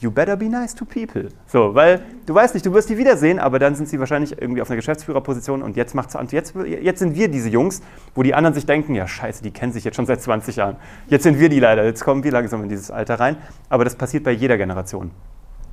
you 0.00 0.10
better 0.10 0.36
be 0.36 0.48
nice 0.48 0.74
to 0.74 0.84
people. 0.84 1.28
So, 1.46 1.74
weil 1.74 2.02
du 2.26 2.34
weißt 2.34 2.54
nicht, 2.54 2.66
du 2.66 2.72
wirst 2.72 2.88
die 2.88 2.96
wiedersehen, 2.96 3.38
aber 3.38 3.58
dann 3.58 3.74
sind 3.74 3.88
sie 3.88 3.98
wahrscheinlich 4.00 4.40
irgendwie 4.40 4.62
auf 4.62 4.70
einer 4.70 4.76
Geschäftsführerposition 4.76 5.62
und 5.62 5.76
jetzt 5.76 5.94
macht's 5.94 6.16
und 6.16 6.32
jetzt, 6.32 6.54
jetzt 6.64 6.98
sind 6.98 7.14
wir 7.14 7.28
diese 7.28 7.48
Jungs, 7.48 7.82
wo 8.14 8.22
die 8.22 8.34
anderen 8.34 8.54
sich 8.54 8.66
denken, 8.66 8.94
ja 8.94 9.06
scheiße, 9.06 9.42
die 9.42 9.50
kennen 9.50 9.72
sich 9.72 9.84
jetzt 9.84 9.96
schon 9.96 10.06
seit 10.06 10.22
20 10.22 10.56
Jahren. 10.56 10.76
Jetzt 11.08 11.22
sind 11.22 11.38
wir 11.38 11.48
die 11.48 11.60
leider, 11.60 11.84
jetzt 11.84 12.04
kommen 12.04 12.24
wir 12.24 12.32
langsam 12.32 12.62
in 12.62 12.68
dieses 12.68 12.90
Alter 12.90 13.20
rein. 13.20 13.36
Aber 13.68 13.84
das 13.84 13.94
passiert 13.94 14.24
bei 14.24 14.32
jeder 14.32 14.56
Generation. 14.56 15.10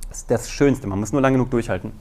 Das 0.08 0.18
ist 0.18 0.30
das 0.30 0.50
Schönste, 0.50 0.86
man 0.86 1.00
muss 1.00 1.12
nur 1.12 1.20
lang 1.20 1.32
genug 1.32 1.50
durchhalten. 1.50 1.92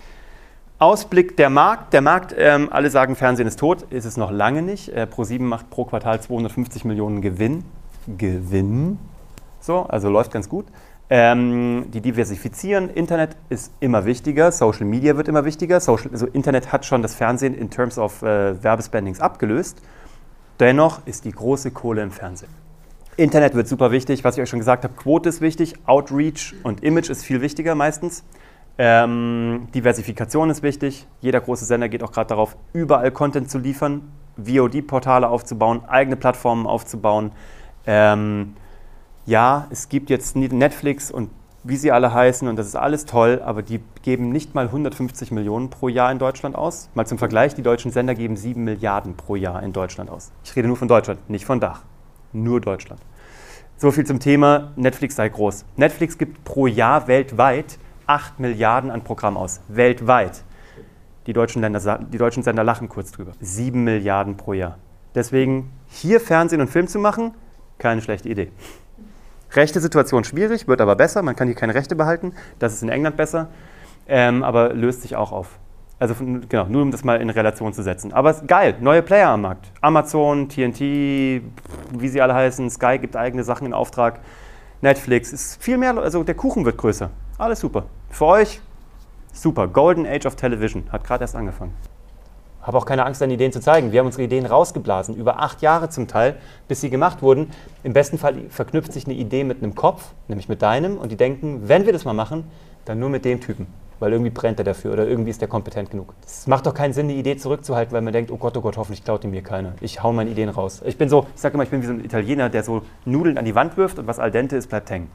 Ausblick 0.79 1.35
der 1.37 1.49
Markt. 1.49 1.93
Der 1.93 2.01
Markt, 2.01 2.35
ähm, 2.37 2.67
alle 2.71 2.91
sagen, 2.91 3.15
Fernsehen 3.15 3.47
ist 3.47 3.59
tot, 3.59 3.83
ist 3.89 4.05
es 4.05 4.15
noch 4.15 4.31
lange 4.31 4.61
nicht. 4.61 4.89
Äh, 4.89 5.07
Pro7 5.11 5.41
macht 5.41 5.71
pro 5.71 5.85
Quartal 5.85 6.21
250 6.21 6.85
Millionen 6.85 7.21
Gewinn. 7.21 7.63
Gewinn. 8.17 8.99
So, 9.59 9.81
also 9.81 10.09
läuft 10.09 10.31
ganz 10.31 10.47
gut. 10.47 10.67
Ähm, 11.09 11.85
die 11.93 12.01
diversifizieren. 12.01 12.89
Internet 12.89 13.37
ist 13.49 13.71
immer 13.79 14.03
wichtiger, 14.03 14.51
Social 14.51 14.85
Media 14.85 15.15
wird 15.15 15.29
immer 15.29 15.45
wichtiger. 15.45 15.79
Social, 15.79 16.11
also 16.11 16.27
Internet 16.27 16.73
hat 16.73 16.85
schon 16.85 17.01
das 17.01 17.15
Fernsehen 17.15 17.53
in 17.53 17.69
terms 17.69 17.97
of 17.97 18.21
äh, 18.23 18.61
Werbespendings 18.61 19.21
abgelöst. 19.21 19.81
Dennoch 20.59 21.05
ist 21.05 21.23
die 21.23 21.31
große 21.31 21.71
Kohle 21.71 22.03
im 22.03 22.11
Fernsehen. 22.11 22.49
Internet 23.15 23.55
wird 23.55 23.69
super 23.69 23.91
wichtig, 23.91 24.23
was 24.25 24.35
ich 24.35 24.43
euch 24.43 24.49
schon 24.49 24.59
gesagt 24.59 24.83
habe. 24.83 24.93
Quote 24.95 25.29
ist 25.29 25.39
wichtig, 25.39 25.75
Outreach 25.85 26.53
und 26.63 26.83
Image 26.83 27.09
ist 27.09 27.23
viel 27.23 27.41
wichtiger 27.41 27.73
meistens. 27.73 28.25
Ähm, 28.77 29.69
Diversifikation 29.73 30.49
ist 30.49 30.61
wichtig. 30.61 31.07
Jeder 31.21 31.39
große 31.39 31.65
Sender 31.65 31.89
geht 31.89 32.03
auch 32.03 32.11
gerade 32.11 32.27
darauf, 32.27 32.57
überall 32.73 33.11
Content 33.11 33.49
zu 33.49 33.57
liefern, 33.57 34.11
VOD-Portale 34.37 35.29
aufzubauen, 35.29 35.81
eigene 35.87 36.15
Plattformen 36.15 36.67
aufzubauen. 36.67 37.31
Ähm, 37.87 38.53
ja, 39.27 39.67
es 39.69 39.89
gibt 39.89 40.09
jetzt 40.09 40.35
Netflix 40.37 41.11
und 41.11 41.29
wie 41.63 41.75
sie 41.75 41.91
alle 41.91 42.13
heißen 42.13 42.47
und 42.47 42.55
das 42.55 42.65
ist 42.65 42.77
alles 42.77 43.05
toll, 43.05 43.41
aber 43.43 43.61
die 43.61 43.81
geben 44.01 44.29
nicht 44.29 44.55
mal 44.55 44.67
150 44.67 45.31
Millionen 45.31 45.69
pro 45.69 45.89
Jahr 45.89 46.11
in 46.13 46.17
Deutschland 46.17 46.55
aus. 46.55 46.89
Mal 46.93 47.05
zum 47.05 47.17
Vergleich, 47.17 47.53
die 47.53 47.61
deutschen 47.61 47.91
Sender 47.91 48.15
geben 48.15 48.37
7 48.37 48.63
Milliarden 48.63 49.15
pro 49.17 49.35
Jahr 49.35 49.61
in 49.63 49.73
Deutschland 49.73 50.09
aus. 50.09 50.31
Ich 50.45 50.55
rede 50.55 50.69
nur 50.69 50.77
von 50.77 50.87
Deutschland, 50.87 51.29
nicht 51.29 51.45
von 51.45 51.59
Dach. 51.59 51.83
Nur 52.31 52.61
Deutschland. 52.61 53.01
So 53.75 53.91
viel 53.91 54.05
zum 54.05 54.21
Thema 54.21 54.71
Netflix 54.77 55.17
sei 55.17 55.27
groß. 55.27 55.65
Netflix 55.75 56.17
gibt 56.17 56.45
pro 56.45 56.65
Jahr 56.65 57.09
weltweit 57.09 57.79
8 58.05 58.39
Milliarden 58.39 58.89
an 58.89 59.03
Programm 59.03 59.35
aus. 59.35 59.59
Weltweit. 59.67 60.45
Die 61.25 61.33
deutschen, 61.33 61.61
Länder, 61.61 61.99
die 61.99 62.17
deutschen 62.17 62.43
Sender 62.43 62.63
lachen 62.63 62.87
kurz 62.87 63.11
drüber. 63.11 63.33
7 63.41 63.83
Milliarden 63.83 64.37
pro 64.37 64.53
Jahr. 64.53 64.77
Deswegen 65.15 65.73
hier 65.87 66.21
Fernsehen 66.21 66.61
und 66.61 66.69
Film 66.69 66.87
zu 66.87 66.99
machen, 66.99 67.33
keine 67.77 68.01
schlechte 68.01 68.29
Idee. 68.29 68.51
Rechte 69.53 69.79
Situation 69.79 70.23
schwierig, 70.23 70.67
wird 70.67 70.81
aber 70.81 70.95
besser. 70.95 71.21
Man 71.21 71.35
kann 71.35 71.47
hier 71.47 71.55
keine 71.55 71.73
Rechte 71.73 71.95
behalten. 71.95 72.33
Das 72.59 72.73
ist 72.73 72.83
in 72.83 72.89
England 72.89 73.17
besser, 73.17 73.47
ähm, 74.07 74.43
aber 74.43 74.73
löst 74.73 75.01
sich 75.01 75.15
auch 75.15 75.31
auf. 75.31 75.59
Also 75.99 76.13
genau, 76.15 76.65
nur 76.65 76.83
um 76.83 76.91
das 76.91 77.03
mal 77.03 77.19
in 77.19 77.29
Relation 77.29 77.73
zu 77.73 77.81
setzen. 77.81 78.13
Aber 78.13 78.33
geil, 78.33 78.75
neue 78.79 79.01
Player 79.01 79.29
am 79.29 79.41
Markt. 79.41 79.71
Amazon, 79.81 80.47
TNT, 80.47 80.79
wie 80.79 82.07
sie 82.07 82.21
alle 82.21 82.35
heißen, 82.35 82.69
Sky 82.69 82.99
gibt 82.99 83.15
eigene 83.15 83.43
Sachen 83.43 83.65
in 83.65 83.73
Auftrag. 83.73 84.19
Netflix 84.81 85.33
ist 85.33 85.61
viel 85.61 85.77
mehr, 85.77 85.97
also 85.97 86.23
der 86.23 86.35
Kuchen 86.35 86.65
wird 86.65 86.77
größer. 86.77 87.09
Alles 87.39 87.61
super. 87.61 87.85
Für 88.11 88.25
euch 88.25 88.61
super. 89.33 89.67
Golden 89.67 90.05
Age 90.05 90.27
of 90.27 90.35
Television 90.35 90.83
hat 90.91 91.03
gerade 91.03 91.23
erst 91.23 91.35
angefangen. 91.35 91.73
Habe 92.67 92.77
auch 92.77 92.85
keine 92.85 93.05
Angst, 93.05 93.21
deine 93.21 93.33
Ideen 93.33 93.51
zu 93.53 93.61
zeigen. 93.61 93.93
Wir 93.93 94.01
haben 94.01 94.07
unsere 94.07 94.23
Ideen 94.23 94.45
rausgeblasen, 94.45 95.15
über 95.15 95.39
acht 95.39 95.61
Jahre 95.61 95.89
zum 95.89 96.07
Teil, 96.07 96.35
bis 96.67 96.81
sie 96.81 96.89
gemacht 96.89 97.21
wurden. 97.21 97.49
Im 97.83 97.93
besten 97.93 98.17
Fall 98.17 98.35
verknüpft 98.49 98.91
sich 98.91 99.05
eine 99.05 99.15
Idee 99.15 99.45
mit 99.45 99.63
einem 99.63 99.73
Kopf, 99.73 100.11
nämlich 100.27 100.49
mit 100.49 100.61
deinem, 100.61 100.97
und 100.97 101.11
die 101.11 101.15
denken, 101.15 101.61
wenn 101.69 101.85
wir 101.85 101.93
das 101.93 102.03
mal 102.03 102.13
machen, 102.13 102.43
dann 102.85 102.99
nur 102.99 103.09
mit 103.09 103.25
dem 103.25 103.41
Typen 103.41 103.67
weil 103.99 104.11
irgendwie 104.11 104.29
brennt 104.29 104.59
er 104.59 104.63
dafür 104.63 104.93
oder 104.93 105.07
irgendwie 105.07 105.31
ist 105.31 105.41
der 105.41 105.47
kompetent 105.47 105.89
genug. 105.89 106.13
Es 106.25 106.47
macht 106.47 106.65
doch 106.65 106.73
keinen 106.73 106.93
Sinn, 106.93 107.07
die 107.07 107.15
Idee 107.15 107.37
zurückzuhalten, 107.37 107.93
weil 107.93 108.01
man 108.01 108.13
denkt, 108.13 108.31
oh 108.31 108.37
Gott, 108.37 108.55
oh 108.57 108.61
Gott, 108.61 108.77
hoffentlich 108.77 109.03
klaut 109.03 109.23
die 109.23 109.27
mir 109.27 109.41
keiner. 109.41 109.73
Ich 109.81 110.03
hau 110.03 110.13
meine 110.13 110.29
Ideen 110.29 110.49
raus. 110.49 110.81
Ich 110.85 110.97
bin 110.97 111.09
so, 111.09 111.25
ich 111.33 111.41
sage 111.41 111.55
immer, 111.55 111.63
ich 111.63 111.69
bin 111.69 111.81
wie 111.81 111.87
so 111.87 111.93
ein 111.93 112.03
Italiener, 112.03 112.49
der 112.49 112.63
so 112.63 112.83
Nudeln 113.05 113.37
an 113.37 113.45
die 113.45 113.55
Wand 113.55 113.77
wirft 113.77 113.99
und 113.99 114.07
was 114.07 114.19
al 114.19 114.31
dente 114.31 114.55
ist, 114.55 114.67
bleibt 114.69 114.89
hängen. 114.89 115.09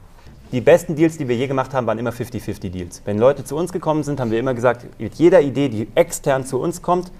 Die 0.51 0.61
besten 0.61 0.95
Deals, 0.95 1.17
die 1.17 1.27
wir 1.27 1.35
je 1.35 1.47
gemacht 1.47 1.73
haben, 1.73 1.87
waren 1.87 1.97
immer 1.97 2.11
50-50 2.11 2.69
Deals. 2.69 3.01
Wenn 3.05 3.17
Leute 3.17 3.43
zu 3.43 3.55
uns 3.55 3.71
gekommen 3.71 4.03
sind, 4.03 4.19
haben 4.19 4.29
wir 4.29 4.39
immer 4.39 4.53
gesagt, 4.53 4.85
mit 4.99 5.15
jeder 5.15 5.41
Idee, 5.41 5.69
die 5.69 5.87
extern 5.95 6.45
zu 6.45 6.59
uns 6.59 6.81
kommt, 6.83 7.11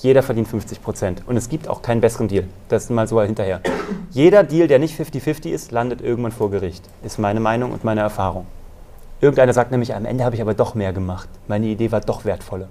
jeder 0.00 0.22
verdient 0.22 0.46
50 0.46 0.80
Prozent. 0.80 1.22
Und 1.26 1.36
es 1.36 1.48
gibt 1.48 1.66
auch 1.66 1.82
keinen 1.82 2.00
besseren 2.00 2.28
Deal. 2.28 2.44
Das 2.68 2.84
ist 2.84 2.90
mal 2.90 3.08
so 3.08 3.20
hinterher. 3.20 3.60
Jeder 4.10 4.44
Deal, 4.44 4.68
der 4.68 4.78
nicht 4.78 4.98
50-50 4.98 5.50
ist, 5.50 5.72
landet 5.72 6.00
irgendwann 6.00 6.30
vor 6.30 6.50
Gericht. 6.50 6.88
Ist 7.02 7.18
meine 7.18 7.40
Meinung 7.40 7.72
und 7.72 7.82
meine 7.82 8.02
Erfahrung. 8.02 8.46
Irgendeiner 9.20 9.52
sagt 9.52 9.72
nämlich, 9.72 9.94
am 9.94 10.04
Ende 10.04 10.24
habe 10.24 10.36
ich 10.36 10.40
aber 10.40 10.54
doch 10.54 10.76
mehr 10.76 10.92
gemacht. 10.92 11.28
Meine 11.48 11.66
Idee 11.66 11.90
war 11.90 12.00
doch 12.00 12.24
wertvoller. 12.24 12.68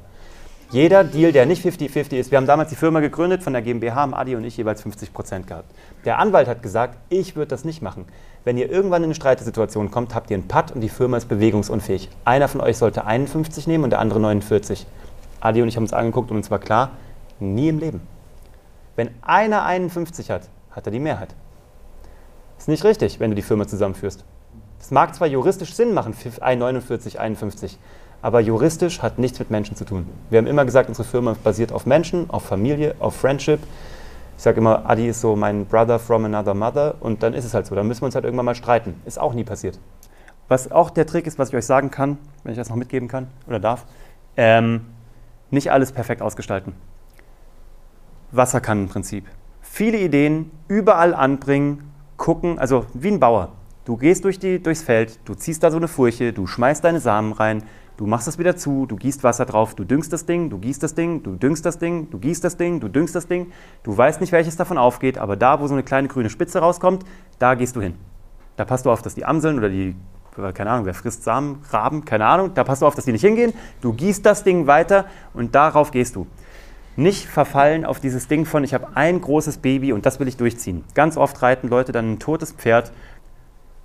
Jeder 0.72 1.04
Deal, 1.04 1.34
der 1.34 1.46
nicht 1.46 1.66
50-50 1.66 2.14
ist, 2.18 2.32
wir 2.32 2.38
haben 2.38 2.46
damals 2.46 2.70
die 2.70 2.76
Firma 2.76 3.02
gegründet, 3.02 3.44
von 3.44 3.54
der 3.54 3.62
GmbH 3.62 3.96
haben 3.96 4.14
Adi 4.14 4.36
und 4.36 4.44
ich 4.46 4.56
jeweils 4.56 4.82
50 4.82 5.14
Prozent 5.14 5.48
gehabt. 5.48 5.70
Der 6.06 6.20
Anwalt 6.20 6.48
hat 6.48 6.62
gesagt, 6.62 6.98
ich 7.10 7.36
würde 7.36 7.50
das 7.50 7.66
nicht 7.66 7.82
machen. 7.82 8.06
Wenn 8.46 8.58
ihr 8.58 8.70
irgendwann 8.70 9.02
in 9.02 9.08
eine 9.08 9.16
Streitesituation 9.16 9.92
kommt, 9.92 10.16
habt 10.16 10.30
ihr 10.30 10.38
einen 10.38 10.48
Putt 10.48 10.72
und 10.72 10.82
die 10.82 10.90
Firma 10.90 11.18
ist 11.18 11.28
bewegungsunfähig. 11.28 12.10
Einer 12.26 12.48
von 12.48 12.62
euch 12.62 12.78
sollte 12.78 13.06
51 13.06 13.68
nehmen 13.68 13.86
und 13.86 13.90
der 13.90 14.00
andere 14.00 14.20
49. 14.20 14.86
Adi 15.40 15.62
und 15.62 15.68
ich 15.68 15.76
haben 15.76 15.84
uns 15.84 15.94
angeguckt 15.94 16.32
und 16.32 16.38
uns 16.38 16.52
war 16.52 16.60
klar, 16.60 16.92
nie 17.40 17.70
im 17.70 17.80
Leben. 17.80 18.02
Wenn 18.96 19.10
einer 19.22 19.64
51 19.64 20.32
hat, 20.32 20.50
hat 20.72 20.86
er 20.86 20.92
die 20.92 21.00
Mehrheit. 21.00 21.36
Ist 22.58 22.68
nicht 22.68 22.84
richtig, 22.84 23.20
wenn 23.20 23.32
du 23.32 23.36
die 23.36 23.42
Firma 23.42 23.68
zusammenführst. 23.68 24.26
Es 24.80 24.92
mag 24.92 25.14
zwar 25.16 25.28
juristisch 25.28 25.74
Sinn 25.74 25.94
machen, 25.94 26.14
49, 26.14 27.20
51, 27.20 27.78
aber 28.22 28.40
juristisch 28.40 29.02
hat 29.02 29.20
nichts 29.20 29.40
mit 29.40 29.52
Menschen 29.52 29.76
zu 29.76 29.86
tun. 29.86 30.08
Wir 30.30 30.40
haben 30.40 30.48
immer 30.48 30.66
gesagt, 30.66 30.90
unsere 30.90 31.08
Firma 31.08 31.36
basiert 31.44 31.72
auf 31.72 31.86
Menschen, 31.86 32.30
auf 32.30 32.44
Familie, 32.44 32.96
auf 33.00 33.16
Friendship. 33.16 33.60
Ich 34.36 34.44
sage 34.44 34.58
immer, 34.60 34.90
Adi 34.90 35.08
ist 35.08 35.22
so 35.22 35.36
mein 35.36 35.66
Brother 35.66 36.00
from 36.00 36.26
another 36.26 36.54
mother 36.54 36.96
und 37.00 37.24
dann 37.24 37.34
ist 37.34 37.46
es 37.46 37.54
halt 37.54 37.66
so. 37.66 37.76
Dann 37.76 37.88
müssen 37.88 38.02
wir 38.02 38.06
uns 38.08 38.16
halt 38.16 38.26
irgendwann 38.26 38.46
mal 38.46 38.56
streiten. 38.56 39.00
Ist 39.06 39.20
auch 39.20 39.34
nie 39.34 39.44
passiert. 39.44 39.80
Was 40.48 40.72
auch 40.72 40.90
der 40.90 41.06
Trick 41.06 41.28
ist, 41.28 41.40
was 41.40 41.50
ich 41.50 41.56
euch 41.56 41.66
sagen 41.66 41.92
kann, 41.92 42.18
wenn 42.44 42.52
ich 42.52 42.58
das 42.58 42.70
noch 42.70 42.76
mitgeben 42.76 43.08
kann 43.08 43.28
oder 43.48 43.60
darf, 43.60 43.86
ähm, 44.38 44.86
nicht 45.50 45.72
alles 45.72 45.92
perfekt 45.92 46.22
ausgestalten. 46.22 46.74
Wasserkannenprinzip. 48.32 49.26
Viele 49.62 50.00
Ideen 50.00 50.52
überall 50.68 51.14
anbringen, 51.14 51.92
gucken, 52.18 52.60
also 52.60 52.86
wie 52.94 53.10
ein 53.10 53.20
Bauer. 53.20 53.54
Du 53.86 53.96
gehst 53.96 54.26
durch 54.26 54.38
die, 54.38 54.62
durchs 54.62 54.82
Feld, 54.82 55.20
du 55.24 55.34
ziehst 55.34 55.64
da 55.64 55.72
so 55.72 55.78
eine 55.78 55.88
Furche, 55.88 56.34
du 56.34 56.46
schmeißt 56.46 56.84
deine 56.84 57.00
Samen 57.00 57.32
rein, 57.32 57.64
du 57.96 58.06
machst 58.06 58.28
es 58.28 58.38
wieder 58.38 58.58
zu, 58.58 58.86
du 58.86 58.98
gießt 58.98 59.24
Wasser 59.24 59.46
drauf, 59.46 59.76
du 59.76 59.86
düngst 59.86 60.12
das 60.12 60.26
Ding, 60.26 60.50
du 60.50 60.58
gießt 60.58 60.84
das 60.84 60.94
Ding, 60.94 61.24
du 61.24 61.36
düngst 61.36 61.66
das 61.66 61.80
Ding, 61.80 62.10
du 62.10 62.20
gießt 62.20 62.44
das 62.44 62.58
Ding, 62.58 62.82
du 62.82 62.90
düngst 62.90 63.16
das 63.16 63.28
Ding. 63.28 63.52
Du 63.84 63.96
weißt 63.96 64.20
nicht, 64.20 64.34
welches 64.34 64.58
davon 64.58 64.78
aufgeht, 64.78 65.18
aber 65.18 65.38
da, 65.38 65.62
wo 65.62 65.68
so 65.68 65.74
eine 65.74 65.84
kleine 65.84 66.10
grüne 66.10 66.30
Spitze 66.30 66.60
rauskommt, 66.60 67.06
da 67.40 67.56
gehst 67.56 67.78
du 67.78 67.82
hin. 67.82 67.94
Da 68.58 68.66
passt 68.66 68.86
du 68.86 68.92
auf, 68.92 69.02
dass 69.02 69.16
die 69.16 69.24
Amseln 69.24 69.58
oder 69.58 69.70
die, 69.70 69.96
keine 70.54 70.70
Ahnung, 70.70 70.86
wer 70.86 70.94
frisst 70.94 71.24
Samen, 71.24 71.62
Raben, 71.70 72.04
keine 72.04 72.26
Ahnung, 72.26 72.54
da 72.56 72.66
passt 72.66 72.82
du 72.82 72.88
auf, 72.88 72.96
dass 72.96 73.06
die 73.06 73.14
nicht 73.14 73.22
hingehen. 73.22 73.54
Du 73.80 73.94
gießt 73.94 74.26
das 74.26 74.44
Ding 74.44 74.68
weiter 74.68 75.06
und 75.34 75.56
darauf 75.56 75.92
gehst 75.92 76.16
du 76.18 76.28
nicht 76.98 77.28
verfallen 77.28 77.86
auf 77.86 78.00
dieses 78.00 78.28
Ding 78.28 78.46
von, 78.46 78.64
ich 78.64 78.74
habe 78.74 78.90
ein 78.96 79.22
großes 79.22 79.60
Baby 79.60 79.94
und 79.94 80.06
das 80.06 80.20
will 80.20 80.28
ich 80.28 80.36
durchziehen. 80.36 80.84
Ganz 80.94 81.16
oft 81.16 81.42
reiten 81.42 81.70
Leute 81.70 81.92
dann 81.92 82.14
ein 82.14 82.20
totes 82.20 82.52
Pferd 82.52 82.92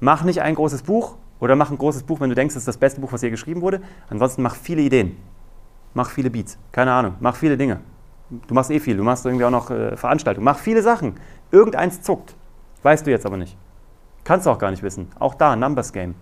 Mach 0.03 0.25
nicht 0.25 0.43
ein 0.43 0.57
großes 0.57 0.83
Buch 0.83 1.15
oder 1.39 1.55
mach 1.55 1.71
ein 1.71 1.79
großes 1.79 2.03
Buch, 2.03 2.19
wenn 2.19 2.29
du 2.29 2.35
denkst, 2.35 2.55
das 2.55 2.63
ist 2.63 2.67
das 2.67 2.77
beste 2.77 3.01
Buch, 3.01 3.13
was 3.13 3.21
hier 3.21 3.31
geschrieben 3.31 3.63
wurde. 3.63 3.81
Ansonsten 4.11 4.43
mach 4.43 4.57
viele 4.57 4.83
Ideen. 4.83 5.17
Mach 5.95 6.11
viele 6.11 6.29
Beats. 6.29 6.59
Keine 6.73 6.91
Ahnung. 6.91 7.15
Mach 7.21 7.37
viele 7.37 7.57
Dinge. 7.57 7.79
Du 8.49 8.53
machst 8.53 8.73
eh 8.73 8.81
viel. 8.81 8.97
Du 8.97 9.05
machst 9.05 9.25
irgendwie 9.25 9.45
auch 9.45 9.51
noch 9.51 9.71
äh, 9.71 9.97
Veranstaltungen. 9.97 10.45
Mach 10.45 10.59
viele 10.59 10.83
Sachen. 10.83 11.15
Irgendeins 11.53 12.03
zuckt. 12.03 12.35
Weißt 12.83 13.07
du 13.07 13.13
jetzt 13.13 13.25
aber 13.25 13.37
nicht. 13.37 13.57
Kannst 14.25 14.47
du 14.47 14.51
auch 14.51 14.59
gar 14.59 14.73
nicht 14.73 14.83
wissen. 14.83 15.07
Auch 15.21 15.37
da, 15.37 15.55
Numbers 15.55 15.93
Game. 15.93 16.17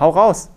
Hau 0.00 0.10
raus. 0.10 0.50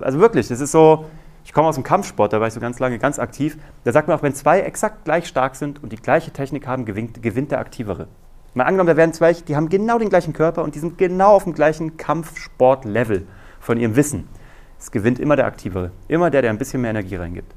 Also 0.00 0.18
wirklich, 0.18 0.48
das 0.48 0.58
ist 0.58 0.72
so, 0.72 1.04
ich 1.44 1.52
komme 1.52 1.68
aus 1.68 1.76
dem 1.76 1.84
Kampfsport, 1.84 2.32
da 2.32 2.40
war 2.40 2.48
ich 2.48 2.54
so 2.54 2.60
ganz 2.60 2.78
lange 2.78 2.98
ganz 2.98 3.18
aktiv. 3.18 3.56
Da 3.84 3.92
sagt 3.92 4.08
man 4.08 4.18
auch, 4.18 4.22
wenn 4.22 4.34
zwei 4.34 4.60
exakt 4.60 5.04
gleich 5.04 5.26
stark 5.26 5.56
sind 5.56 5.82
und 5.82 5.92
die 5.92 5.96
gleiche 5.96 6.30
Technik 6.30 6.66
haben, 6.66 6.84
gewinnt, 6.84 7.22
gewinnt 7.22 7.50
der 7.50 7.60
Aktivere. 7.60 8.08
Mal 8.54 8.64
angenommen, 8.64 8.88
da 8.88 8.96
werden 8.96 9.12
zwei, 9.12 9.32
die 9.32 9.56
haben 9.56 9.68
genau 9.68 9.98
den 9.98 10.08
gleichen 10.08 10.32
Körper 10.32 10.62
und 10.64 10.74
die 10.74 10.78
sind 10.78 10.98
genau 10.98 11.34
auf 11.34 11.44
dem 11.44 11.54
gleichen 11.54 11.96
Kampfsport-Level 11.96 13.26
von 13.60 13.78
ihrem 13.78 13.96
Wissen. 13.96 14.28
Es 14.78 14.90
gewinnt 14.90 15.18
immer 15.18 15.36
der 15.36 15.46
Aktivere. 15.46 15.90
Immer 16.08 16.30
der, 16.30 16.42
der 16.42 16.50
ein 16.50 16.58
bisschen 16.58 16.80
mehr 16.80 16.90
Energie 16.90 17.16
reingibt. 17.16 17.54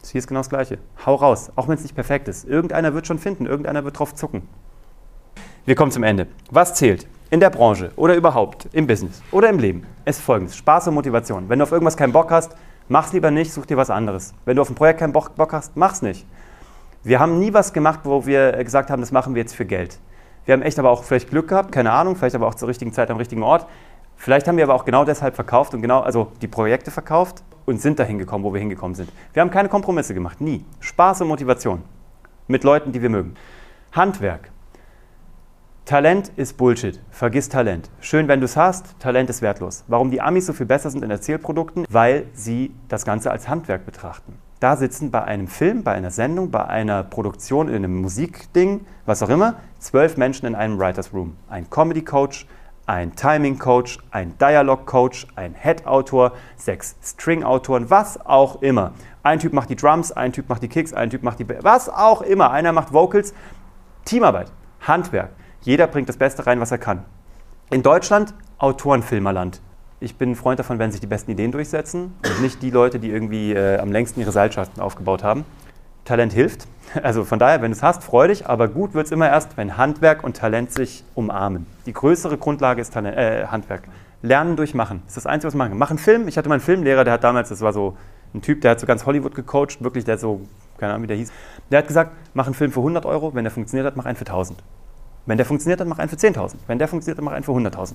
Das 0.00 0.10
hier 0.10 0.18
ist 0.18 0.26
genau 0.26 0.40
das 0.40 0.48
Gleiche. 0.48 0.78
Hau 1.04 1.14
raus, 1.14 1.50
auch 1.56 1.68
wenn 1.68 1.74
es 1.74 1.82
nicht 1.82 1.94
perfekt 1.94 2.28
ist. 2.28 2.44
Irgendeiner 2.44 2.94
wird 2.94 3.06
schon 3.06 3.18
finden, 3.18 3.46
irgendeiner 3.46 3.84
wird 3.84 3.98
drauf 3.98 4.14
zucken. 4.14 4.48
Wir 5.64 5.74
kommen 5.74 5.90
zum 5.90 6.02
Ende. 6.02 6.28
Was 6.50 6.74
zählt 6.74 7.06
in 7.30 7.40
der 7.40 7.50
Branche 7.50 7.90
oder 7.96 8.14
überhaupt 8.14 8.68
im 8.72 8.86
Business 8.86 9.22
oder 9.32 9.50
im 9.50 9.58
Leben 9.58 9.86
ist 10.04 10.20
folgendes: 10.20 10.56
Spaß 10.56 10.88
und 10.88 10.94
Motivation. 10.94 11.48
Wenn 11.48 11.58
du 11.58 11.64
auf 11.64 11.72
irgendwas 11.72 11.96
keinen 11.96 12.12
Bock 12.12 12.30
hast, 12.30 12.56
mach's 12.88 13.12
lieber 13.12 13.30
nicht, 13.30 13.52
such 13.52 13.66
dir 13.66 13.76
was 13.76 13.90
anderes. 13.90 14.34
Wenn 14.44 14.56
du 14.56 14.62
auf 14.62 14.70
ein 14.70 14.74
Projekt 14.74 15.00
keinen 15.00 15.12
Bock, 15.12 15.52
hast, 15.52 15.76
mach's 15.76 16.02
nicht. 16.02 16.26
Wir 17.04 17.20
haben 17.20 17.38
nie 17.38 17.54
was 17.54 17.72
gemacht, 17.72 18.00
wo 18.04 18.26
wir 18.26 18.52
gesagt 18.64 18.90
haben, 18.90 19.00
das 19.00 19.12
machen 19.12 19.34
wir 19.34 19.42
jetzt 19.42 19.54
für 19.54 19.64
Geld. 19.64 19.98
Wir 20.44 20.54
haben 20.54 20.62
echt 20.62 20.78
aber 20.78 20.90
auch 20.90 21.04
vielleicht 21.04 21.30
Glück 21.30 21.48
gehabt, 21.48 21.72
keine 21.72 21.92
Ahnung, 21.92 22.16
vielleicht 22.16 22.34
aber 22.34 22.46
auch 22.46 22.54
zur 22.54 22.68
richtigen 22.68 22.92
Zeit 22.92 23.10
am 23.10 23.18
richtigen 23.18 23.42
Ort. 23.42 23.66
Vielleicht 24.16 24.48
haben 24.48 24.56
wir 24.56 24.64
aber 24.64 24.74
auch 24.74 24.84
genau 24.84 25.04
deshalb 25.04 25.34
verkauft 25.34 25.74
und 25.74 25.82
genau, 25.82 26.00
also 26.00 26.32
die 26.42 26.48
Projekte 26.48 26.90
verkauft 26.90 27.44
und 27.66 27.80
sind 27.80 27.98
dahin 27.98 28.18
gekommen, 28.18 28.44
wo 28.44 28.52
wir 28.52 28.60
hingekommen 28.60 28.94
sind. 28.94 29.10
Wir 29.32 29.42
haben 29.42 29.50
keine 29.50 29.68
Kompromisse 29.68 30.14
gemacht, 30.14 30.40
nie. 30.40 30.64
Spaß 30.80 31.20
und 31.20 31.28
Motivation 31.28 31.82
mit 32.48 32.64
Leuten, 32.64 32.92
die 32.92 33.00
wir 33.02 33.10
mögen. 33.10 33.34
Handwerk. 33.92 34.50
Talent 35.88 36.30
ist 36.36 36.58
Bullshit. 36.58 37.00
Vergiss 37.10 37.48
Talent. 37.48 37.88
Schön, 38.02 38.28
wenn 38.28 38.40
du 38.40 38.44
es 38.44 38.58
hast, 38.58 39.00
Talent 39.00 39.30
ist 39.30 39.40
wertlos. 39.40 39.84
Warum 39.88 40.10
die 40.10 40.20
Amis 40.20 40.44
so 40.44 40.52
viel 40.52 40.66
besser 40.66 40.90
sind 40.90 41.02
in 41.02 41.10
Erzählprodukten? 41.10 41.86
Weil 41.88 42.26
sie 42.34 42.74
das 42.88 43.06
Ganze 43.06 43.30
als 43.30 43.48
Handwerk 43.48 43.86
betrachten. 43.86 44.38
Da 44.60 44.76
sitzen 44.76 45.10
bei 45.10 45.24
einem 45.24 45.48
Film, 45.48 45.84
bei 45.84 45.92
einer 45.92 46.10
Sendung, 46.10 46.50
bei 46.50 46.66
einer 46.66 47.04
Produktion, 47.04 47.70
in 47.70 47.76
einem 47.76 48.02
Musikding, 48.02 48.84
was 49.06 49.22
auch 49.22 49.30
immer, 49.30 49.54
zwölf 49.78 50.18
Menschen 50.18 50.44
in 50.44 50.54
einem 50.54 50.78
Writers 50.78 51.14
Room. 51.14 51.38
Ein 51.48 51.70
Comedy 51.70 52.04
Coach, 52.04 52.46
ein 52.84 53.16
Timing 53.16 53.58
Coach, 53.58 53.98
ein 54.10 54.36
Dialog 54.36 54.84
Coach, 54.84 55.26
ein 55.36 55.54
Head 55.54 55.86
Autor, 55.86 56.32
sechs 56.56 56.96
String 57.02 57.42
Autoren, 57.44 57.88
was 57.88 58.20
auch 58.26 58.60
immer. 58.60 58.92
Ein 59.22 59.38
Typ 59.38 59.54
macht 59.54 59.70
die 59.70 59.76
Drums, 59.76 60.12
ein 60.12 60.34
Typ 60.34 60.50
macht 60.50 60.62
die 60.62 60.68
Kicks, 60.68 60.92
ein 60.92 61.08
Typ 61.08 61.22
macht 61.22 61.38
die, 61.38 61.48
was 61.62 61.88
auch 61.88 62.20
immer. 62.20 62.50
Einer 62.50 62.74
macht 62.74 62.92
Vocals. 62.92 63.32
Teamarbeit, 64.04 64.52
Handwerk. 64.86 65.30
Jeder 65.62 65.86
bringt 65.86 66.08
das 66.08 66.16
Beste 66.16 66.46
rein, 66.46 66.60
was 66.60 66.70
er 66.70 66.78
kann. 66.78 67.04
In 67.70 67.82
Deutschland 67.82 68.34
Autorenfilmerland 68.58 69.60
ich 70.00 70.16
bin 70.16 70.30
ein 70.30 70.36
Freund 70.36 70.60
davon, 70.60 70.78
wenn 70.78 70.92
sich 70.92 71.00
die 71.00 71.06
besten 71.06 71.32
Ideen 71.32 71.50
durchsetzen 71.50 72.14
und 72.24 72.40
nicht 72.40 72.62
die 72.62 72.70
Leute, 72.70 73.00
die 73.00 73.10
irgendwie 73.10 73.52
äh, 73.52 73.78
am 73.78 73.90
längsten 73.90 74.20
ihre 74.20 74.30
Seilschaften 74.30 74.80
aufgebaut 74.80 75.24
haben. 75.24 75.44
Talent 76.04 76.32
hilft. 76.32 76.66
Also 77.02 77.22
von 77.24 77.38
daher, 77.38 77.60
wenn 77.60 77.70
du 77.70 77.76
es 77.76 77.82
hast, 77.82 78.02
freu 78.02 78.28
dich, 78.28 78.46
aber 78.46 78.66
gut 78.66 78.94
wird 78.94 79.04
es 79.04 79.12
immer 79.12 79.28
erst, 79.28 79.58
wenn 79.58 79.76
Handwerk 79.76 80.24
und 80.24 80.38
Talent 80.38 80.72
sich 80.72 81.04
umarmen. 81.14 81.66
Die 81.84 81.92
größere 81.92 82.38
Grundlage 82.38 82.80
ist 82.80 82.94
Talent, 82.94 83.14
äh, 83.18 83.46
Handwerk. 83.48 83.82
Lernen 84.22 84.56
durch 84.56 84.72
Machen. 84.72 85.02
Das 85.04 85.10
ist 85.10 85.16
das 85.18 85.26
Einzige, 85.26 85.48
was 85.48 85.54
wir 85.54 85.58
machen. 85.58 85.76
Mach 85.76 85.90
einen 85.90 85.98
Film. 85.98 86.28
Ich 86.28 86.38
hatte 86.38 86.48
mal 86.48 86.54
einen 86.54 86.62
Filmlehrer, 86.62 87.04
der 87.04 87.12
hat 87.12 87.24
damals, 87.24 87.50
das 87.50 87.60
war 87.60 87.74
so 87.74 87.94
ein 88.32 88.40
Typ, 88.40 88.62
der 88.62 88.70
hat 88.70 88.80
so 88.80 88.86
ganz 88.86 89.04
Hollywood 89.04 89.34
gecoacht, 89.34 89.82
wirklich, 89.84 90.06
der 90.06 90.16
so, 90.16 90.40
keine 90.78 90.92
Ahnung, 90.94 91.02
wie 91.02 91.08
der 91.08 91.18
hieß. 91.18 91.30
Der 91.70 91.80
hat 91.80 91.88
gesagt, 91.88 92.12
mach 92.32 92.46
einen 92.46 92.54
Film 92.54 92.72
für 92.72 92.80
100 92.80 93.04
Euro, 93.04 93.34
wenn 93.34 93.44
der 93.44 93.50
funktioniert 93.50 93.86
hat, 93.86 93.96
mach 93.96 94.06
einen 94.06 94.16
für 94.16 94.24
1000. 94.24 94.62
Wenn 95.28 95.36
der 95.36 95.44
funktioniert, 95.44 95.78
dann 95.78 95.88
mach 95.88 95.98
einen 95.98 96.08
für 96.08 96.16
10.000. 96.16 96.54
Wenn 96.66 96.78
der 96.78 96.88
funktioniert, 96.88 97.18
dann 97.18 97.26
mach 97.26 97.32
einen 97.32 97.44
für 97.44 97.52
100.000. 97.52 97.92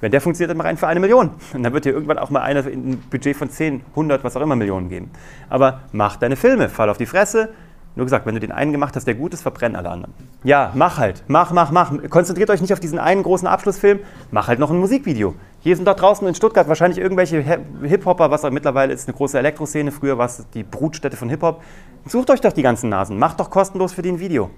Wenn 0.00 0.10
der 0.10 0.20
funktioniert, 0.20 0.50
dann 0.50 0.56
mach 0.56 0.64
einen 0.64 0.76
für 0.76 0.88
eine 0.88 0.98
Million. 0.98 1.30
Und 1.52 1.62
dann 1.62 1.72
wird 1.72 1.84
dir 1.84 1.92
irgendwann 1.92 2.18
auch 2.18 2.30
mal 2.30 2.40
einer 2.40 2.66
ein 2.66 3.00
Budget 3.10 3.36
von 3.36 3.48
10, 3.48 3.82
100, 3.90 4.24
was 4.24 4.36
auch 4.36 4.40
immer 4.40 4.56
Millionen 4.56 4.88
geben. 4.88 5.12
Aber 5.48 5.82
mach 5.92 6.16
deine 6.16 6.34
Filme, 6.34 6.68
fall 6.68 6.90
auf 6.90 6.98
die 6.98 7.06
Fresse, 7.06 7.50
nur 7.94 8.06
gesagt, 8.06 8.26
wenn 8.26 8.34
du 8.34 8.40
den 8.40 8.50
einen 8.50 8.72
gemacht 8.72 8.96
hast, 8.96 9.06
der 9.06 9.14
gut 9.14 9.34
ist, 9.34 9.42
verbrennen 9.42 9.76
alle 9.76 9.88
anderen. 9.88 10.12
Ja, 10.42 10.72
mach 10.74 10.98
halt. 10.98 11.22
Mach, 11.28 11.52
mach, 11.52 11.70
mach. 11.70 11.92
Konzentriert 12.10 12.50
euch 12.50 12.60
nicht 12.60 12.72
auf 12.72 12.80
diesen 12.80 12.98
einen 12.98 13.22
großen 13.22 13.46
Abschlussfilm. 13.46 14.00
Mach 14.32 14.48
halt 14.48 14.58
noch 14.58 14.72
ein 14.72 14.78
Musikvideo. 14.78 15.36
Hier 15.60 15.76
sind 15.76 15.84
dort 15.86 16.00
draußen 16.00 16.26
in 16.26 16.34
Stuttgart 16.34 16.66
wahrscheinlich 16.66 16.98
irgendwelche 16.98 17.40
Hip-Hopper, 17.84 18.32
was 18.32 18.42
mittlerweile 18.50 18.92
ist 18.92 19.06
eine 19.06 19.16
große 19.16 19.38
Elektroszene. 19.38 19.92
Früher 19.92 20.18
war 20.18 20.26
es 20.26 20.44
die 20.54 20.64
Brutstätte 20.64 21.16
von 21.16 21.28
Hip-Hop. 21.28 21.62
Sucht 22.06 22.30
euch 22.30 22.40
doch 22.40 22.52
die 22.52 22.62
ganzen 22.62 22.88
Nasen. 22.88 23.16
Macht 23.16 23.38
doch 23.38 23.48
kostenlos 23.48 23.92
für 23.92 24.02
die 24.02 24.10
ein 24.10 24.18
Video. 24.18 24.50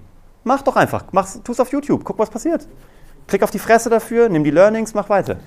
Mach 0.46 0.62
doch 0.62 0.76
einfach. 0.76 1.06
Mach's, 1.10 1.40
tu's 1.42 1.58
auf 1.58 1.72
YouTube. 1.72 2.04
Guck, 2.04 2.20
was 2.20 2.30
passiert. 2.30 2.68
Krieg 3.26 3.42
auf 3.42 3.50
die 3.50 3.58
Fresse 3.58 3.90
dafür, 3.90 4.28
nimm 4.28 4.44
die 4.44 4.52
Learnings, 4.52 4.94
mach 4.94 5.08
weiter. 5.08 5.38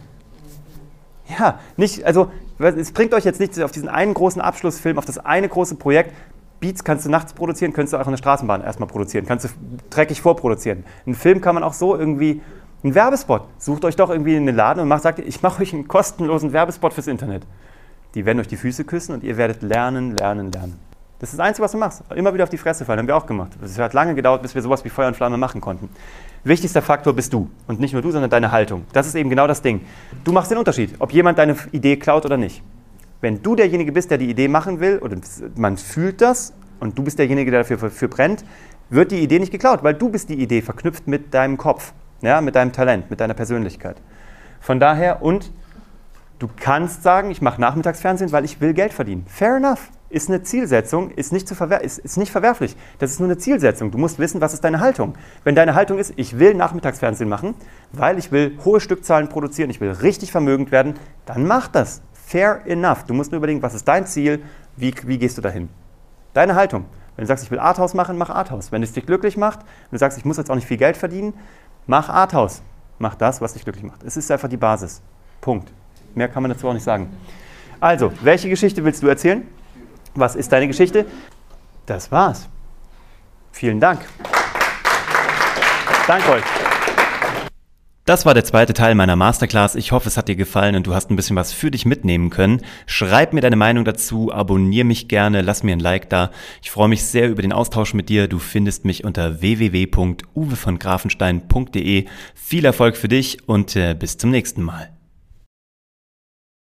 Ja, 1.40 1.60
nicht, 1.78 2.04
also 2.04 2.30
es 2.58 2.92
bringt 2.92 3.14
euch 3.14 3.24
jetzt 3.24 3.40
nichts 3.40 3.58
auf 3.60 3.72
diesen 3.72 3.88
einen 3.88 4.14
großen 4.14 4.42
Abschlussfilm, 4.42 4.98
auf 4.98 5.06
das 5.06 5.18
eine 5.18 5.48
große 5.48 5.76
Projekt. 5.76 6.14
Beats 6.60 6.84
kannst 6.84 7.06
du 7.06 7.10
nachts 7.10 7.32
produzieren, 7.32 7.72
könntest 7.72 7.94
du 7.94 7.98
auch 7.98 8.08
in 8.08 8.12
der 8.12 8.18
Straßenbahn 8.18 8.62
erstmal 8.62 8.90
produzieren, 8.90 9.26
kannst 9.26 9.46
du 9.46 9.50
dreckig 9.90 10.22
vorproduzieren. 10.22 10.84
Einen 11.06 11.16
Film 11.16 11.40
kann 11.40 11.56
man 11.56 11.64
auch 11.64 11.72
so 11.72 11.96
irgendwie, 11.96 12.42
einen 12.84 12.94
Werbespot, 12.94 13.44
sucht 13.58 13.86
euch 13.86 13.96
doch 13.96 14.10
irgendwie 14.10 14.36
in 14.36 14.46
den 14.46 14.56
Laden 14.56 14.82
und 14.82 14.90
macht, 14.90 15.04
sagt, 15.04 15.20
ich 15.20 15.42
mache 15.42 15.62
euch 15.62 15.72
einen 15.72 15.88
kostenlosen 15.88 16.52
Werbespot 16.52 16.94
fürs 16.94 17.08
Internet. 17.08 17.44
Die 18.16 18.26
werden 18.26 18.42
euch 18.42 18.50
die 18.50 18.58
Füße 18.58 18.84
küssen 18.84 19.14
und 19.14 19.24
ihr 19.24 19.38
werdet 19.38 19.62
lernen, 19.62 20.18
lernen, 20.18 20.52
lernen. 20.52 20.89
Das 21.20 21.32
ist 21.32 21.38
das 21.38 21.46
Einzige, 21.46 21.66
was 21.66 21.74
du 21.74 21.78
machst. 21.78 22.02
Immer 22.16 22.34
wieder 22.34 22.44
auf 22.44 22.50
die 22.50 22.58
Fresse 22.58 22.86
fallen, 22.86 23.00
haben 23.00 23.08
wir 23.08 23.18
auch 23.18 23.26
gemacht. 23.26 23.52
Es 23.62 23.78
hat 23.78 23.94
lange 23.94 24.16
gedauert, 24.16 24.42
bis 24.42 24.56
wir 24.56 24.62
sowas 24.62 24.86
wie 24.86 24.90
Feuer 24.90 25.10
und 25.10 25.16
Flamme 25.16 25.36
machen 25.36 25.60
konnten. 25.60 25.90
Wichtigster 26.46 26.82
Faktor 26.82 27.14
bist 27.14 27.34
du. 27.34 27.50
Und 27.68 27.82
nicht 27.82 27.92
nur 27.92 28.02
du, 28.02 28.12
sondern 28.12 28.30
deine 28.30 28.54
Haltung. 28.54 28.86
Das 28.94 29.06
ist 29.06 29.16
eben 29.16 29.30
genau 29.30 29.46
das 29.46 29.62
Ding. 29.62 29.82
Du 30.24 30.32
machst 30.32 30.50
den 30.50 30.58
Unterschied, 30.58 30.96
ob 31.00 31.12
jemand 31.12 31.38
deine 31.38 31.58
Idee 31.74 31.98
klaut 31.98 32.26
oder 32.26 32.38
nicht. 32.38 32.64
Wenn 33.20 33.44
du 33.44 33.56
derjenige 33.56 33.92
bist, 33.92 34.12
der 34.12 34.18
die 34.18 34.30
Idee 34.30 34.48
machen 34.48 34.80
will, 34.80 35.00
oder 35.00 35.18
man 35.56 35.76
fühlt 35.76 36.22
das, 36.22 36.54
und 36.80 36.98
du 36.98 37.04
bist 37.04 37.20
derjenige, 37.20 37.52
der 37.52 37.62
dafür 37.62 37.90
für 37.90 38.08
brennt, 38.08 38.46
wird 38.90 39.12
die 39.12 39.20
Idee 39.20 39.40
nicht 39.40 39.52
geklaut, 39.52 39.84
weil 39.84 39.96
du 39.96 40.08
bist 40.08 40.30
die 40.30 40.42
Idee 40.42 40.62
verknüpft 40.62 41.06
mit 41.06 41.34
deinem 41.34 41.58
Kopf, 41.58 41.92
ja, 42.22 42.40
mit 42.40 42.56
deinem 42.56 42.72
Talent, 42.72 43.10
mit 43.10 43.20
deiner 43.20 43.34
Persönlichkeit. 43.34 43.98
Von 44.62 44.80
daher, 44.80 45.22
und 45.22 45.52
du 46.40 46.48
kannst 46.56 47.04
sagen, 47.04 47.30
ich 47.30 47.42
mache 47.42 47.60
Nachmittagsfernsehen, 47.60 48.32
weil 48.32 48.46
ich 48.46 48.62
will 48.62 48.74
Geld 48.74 48.94
verdienen. 48.94 49.26
Fair 49.28 49.58
enough. 49.58 49.90
Ist 50.12 50.28
eine 50.28 50.42
Zielsetzung, 50.42 51.12
ist 51.12 51.32
nicht, 51.32 51.48
zu 51.48 51.54
verwer 51.54 51.82
ist, 51.82 52.00
ist 52.00 52.18
nicht 52.18 52.32
verwerflich. 52.32 52.76
Das 52.98 53.12
ist 53.12 53.20
nur 53.20 53.28
eine 53.28 53.38
Zielsetzung. 53.38 53.92
Du 53.92 54.00
musst 54.00 54.18
wissen, 54.18 54.42
was 54.42 54.54
ist 54.54 54.64
deine 54.64 54.80
Haltung. 54.80 55.14
Wenn 55.44 55.54
deine 55.54 55.76
Haltung 55.76 56.00
ist, 56.00 56.14
ich 56.16 56.40
will 56.40 56.56
Nachmittagsfernsehen 56.56 57.30
machen, 57.30 57.54
weil 57.92 58.18
ich 58.18 58.32
will 58.32 58.58
hohe 58.66 58.80
Stückzahlen 58.80 59.30
produzieren, 59.30 59.70
ich 59.70 59.82
will 59.82 59.92
richtig 59.92 60.32
vermögend 60.32 60.72
werden, 60.72 60.96
dann 61.28 61.46
mach 61.46 61.68
das. 61.68 62.02
Fair 62.14 62.62
enough. 62.66 63.04
Du 63.04 63.14
musst 63.14 63.32
nur 63.32 63.38
überlegen, 63.38 63.62
was 63.62 63.76
ist 63.76 63.88
dein 63.88 64.08
Ziel, 64.08 64.42
wie, 64.78 64.94
wie 65.06 65.20
gehst 65.20 65.38
du 65.38 65.42
dahin. 65.42 65.70
Deine 66.34 66.56
Haltung. 66.56 66.86
Wenn 67.16 67.24
du 67.24 67.28
sagst, 67.28 67.44
ich 67.44 67.52
will 67.52 67.60
Arthouse 67.60 67.94
machen, 67.94 68.18
mach 68.18 68.30
Arthouse. 68.30 68.72
Wenn 68.72 68.82
es 68.82 68.94
dich 68.94 69.06
glücklich 69.06 69.38
macht, 69.38 69.60
wenn 69.60 69.98
du 69.98 70.00
sagst, 70.00 70.18
ich 70.18 70.26
muss 70.26 70.38
jetzt 70.38 70.50
auch 70.50 70.56
nicht 70.56 70.68
viel 70.68 70.78
Geld 70.78 70.98
verdienen, 70.98 71.34
mach 71.86 72.10
Arthouse. 72.10 72.64
Mach 72.98 73.16
das, 73.16 73.42
was 73.42 73.54
dich 73.54 73.64
glücklich 73.64 73.86
macht. 73.86 74.04
Es 74.04 74.18
ist 74.18 74.32
einfach 74.32 74.50
die 74.50 74.58
Basis. 74.58 75.02
Punkt. 75.40 75.72
Mehr 76.16 76.28
kann 76.28 76.44
man 76.44 76.52
dazu 76.52 76.68
auch 76.68 76.74
nicht 76.74 76.84
sagen. 76.84 77.10
Also, 77.80 78.12
welche 78.22 78.50
Geschichte 78.50 78.84
willst 78.84 79.04
du 79.04 79.08
erzählen? 79.08 79.48
Was 80.20 80.36
ist 80.36 80.52
deine 80.52 80.68
Geschichte? 80.68 81.06
Das 81.86 82.12
war's. 82.12 82.50
Vielen 83.52 83.80
Dank. 83.80 84.02
Danke 86.08 86.32
euch. 86.32 86.44
Das 88.06 88.26
war 88.26 88.34
der 88.34 88.44
zweite 88.44 88.74
Teil 88.74 88.96
meiner 88.96 89.16
Masterclass. 89.16 89.76
Ich 89.76 89.92
hoffe, 89.92 90.08
es 90.08 90.18
hat 90.18 90.28
dir 90.28 90.36
gefallen 90.36 90.76
und 90.76 90.88
du 90.88 90.96
hast 90.96 91.12
ein 91.12 91.16
bisschen 91.16 91.36
was 91.36 91.54
für 91.54 91.70
dich 91.70 91.86
mitnehmen 91.86 92.32
können. 92.32 92.62
Schreib 92.88 93.34
mir 93.34 93.42
deine 93.42 93.56
Meinung 93.56 93.86
dazu, 93.86 94.34
abonniere 94.34 94.86
mich 94.86 95.08
gerne, 95.08 95.44
lass 95.44 95.62
mir 95.62 95.74
ein 95.74 95.80
Like 95.80 96.10
da. 96.10 96.32
Ich 96.64 96.72
freue 96.72 96.88
mich 96.88 97.04
sehr 97.04 97.30
über 97.30 97.44
den 97.44 97.54
Austausch 97.54 97.94
mit 97.94 98.10
dir. 98.10 98.28
Du 98.28 98.40
findest 98.40 98.84
mich 98.84 99.04
unter 99.04 99.42
www.uwevongrafenstein.de. 99.42 102.06
Viel 102.34 102.66
Erfolg 102.66 102.98
für 102.98 103.10
dich 103.10 103.48
und 103.48 103.76
äh, 103.76 103.94
bis 103.94 104.18
zum 104.18 104.32
nächsten 104.32 104.64
Mal. 104.64 104.90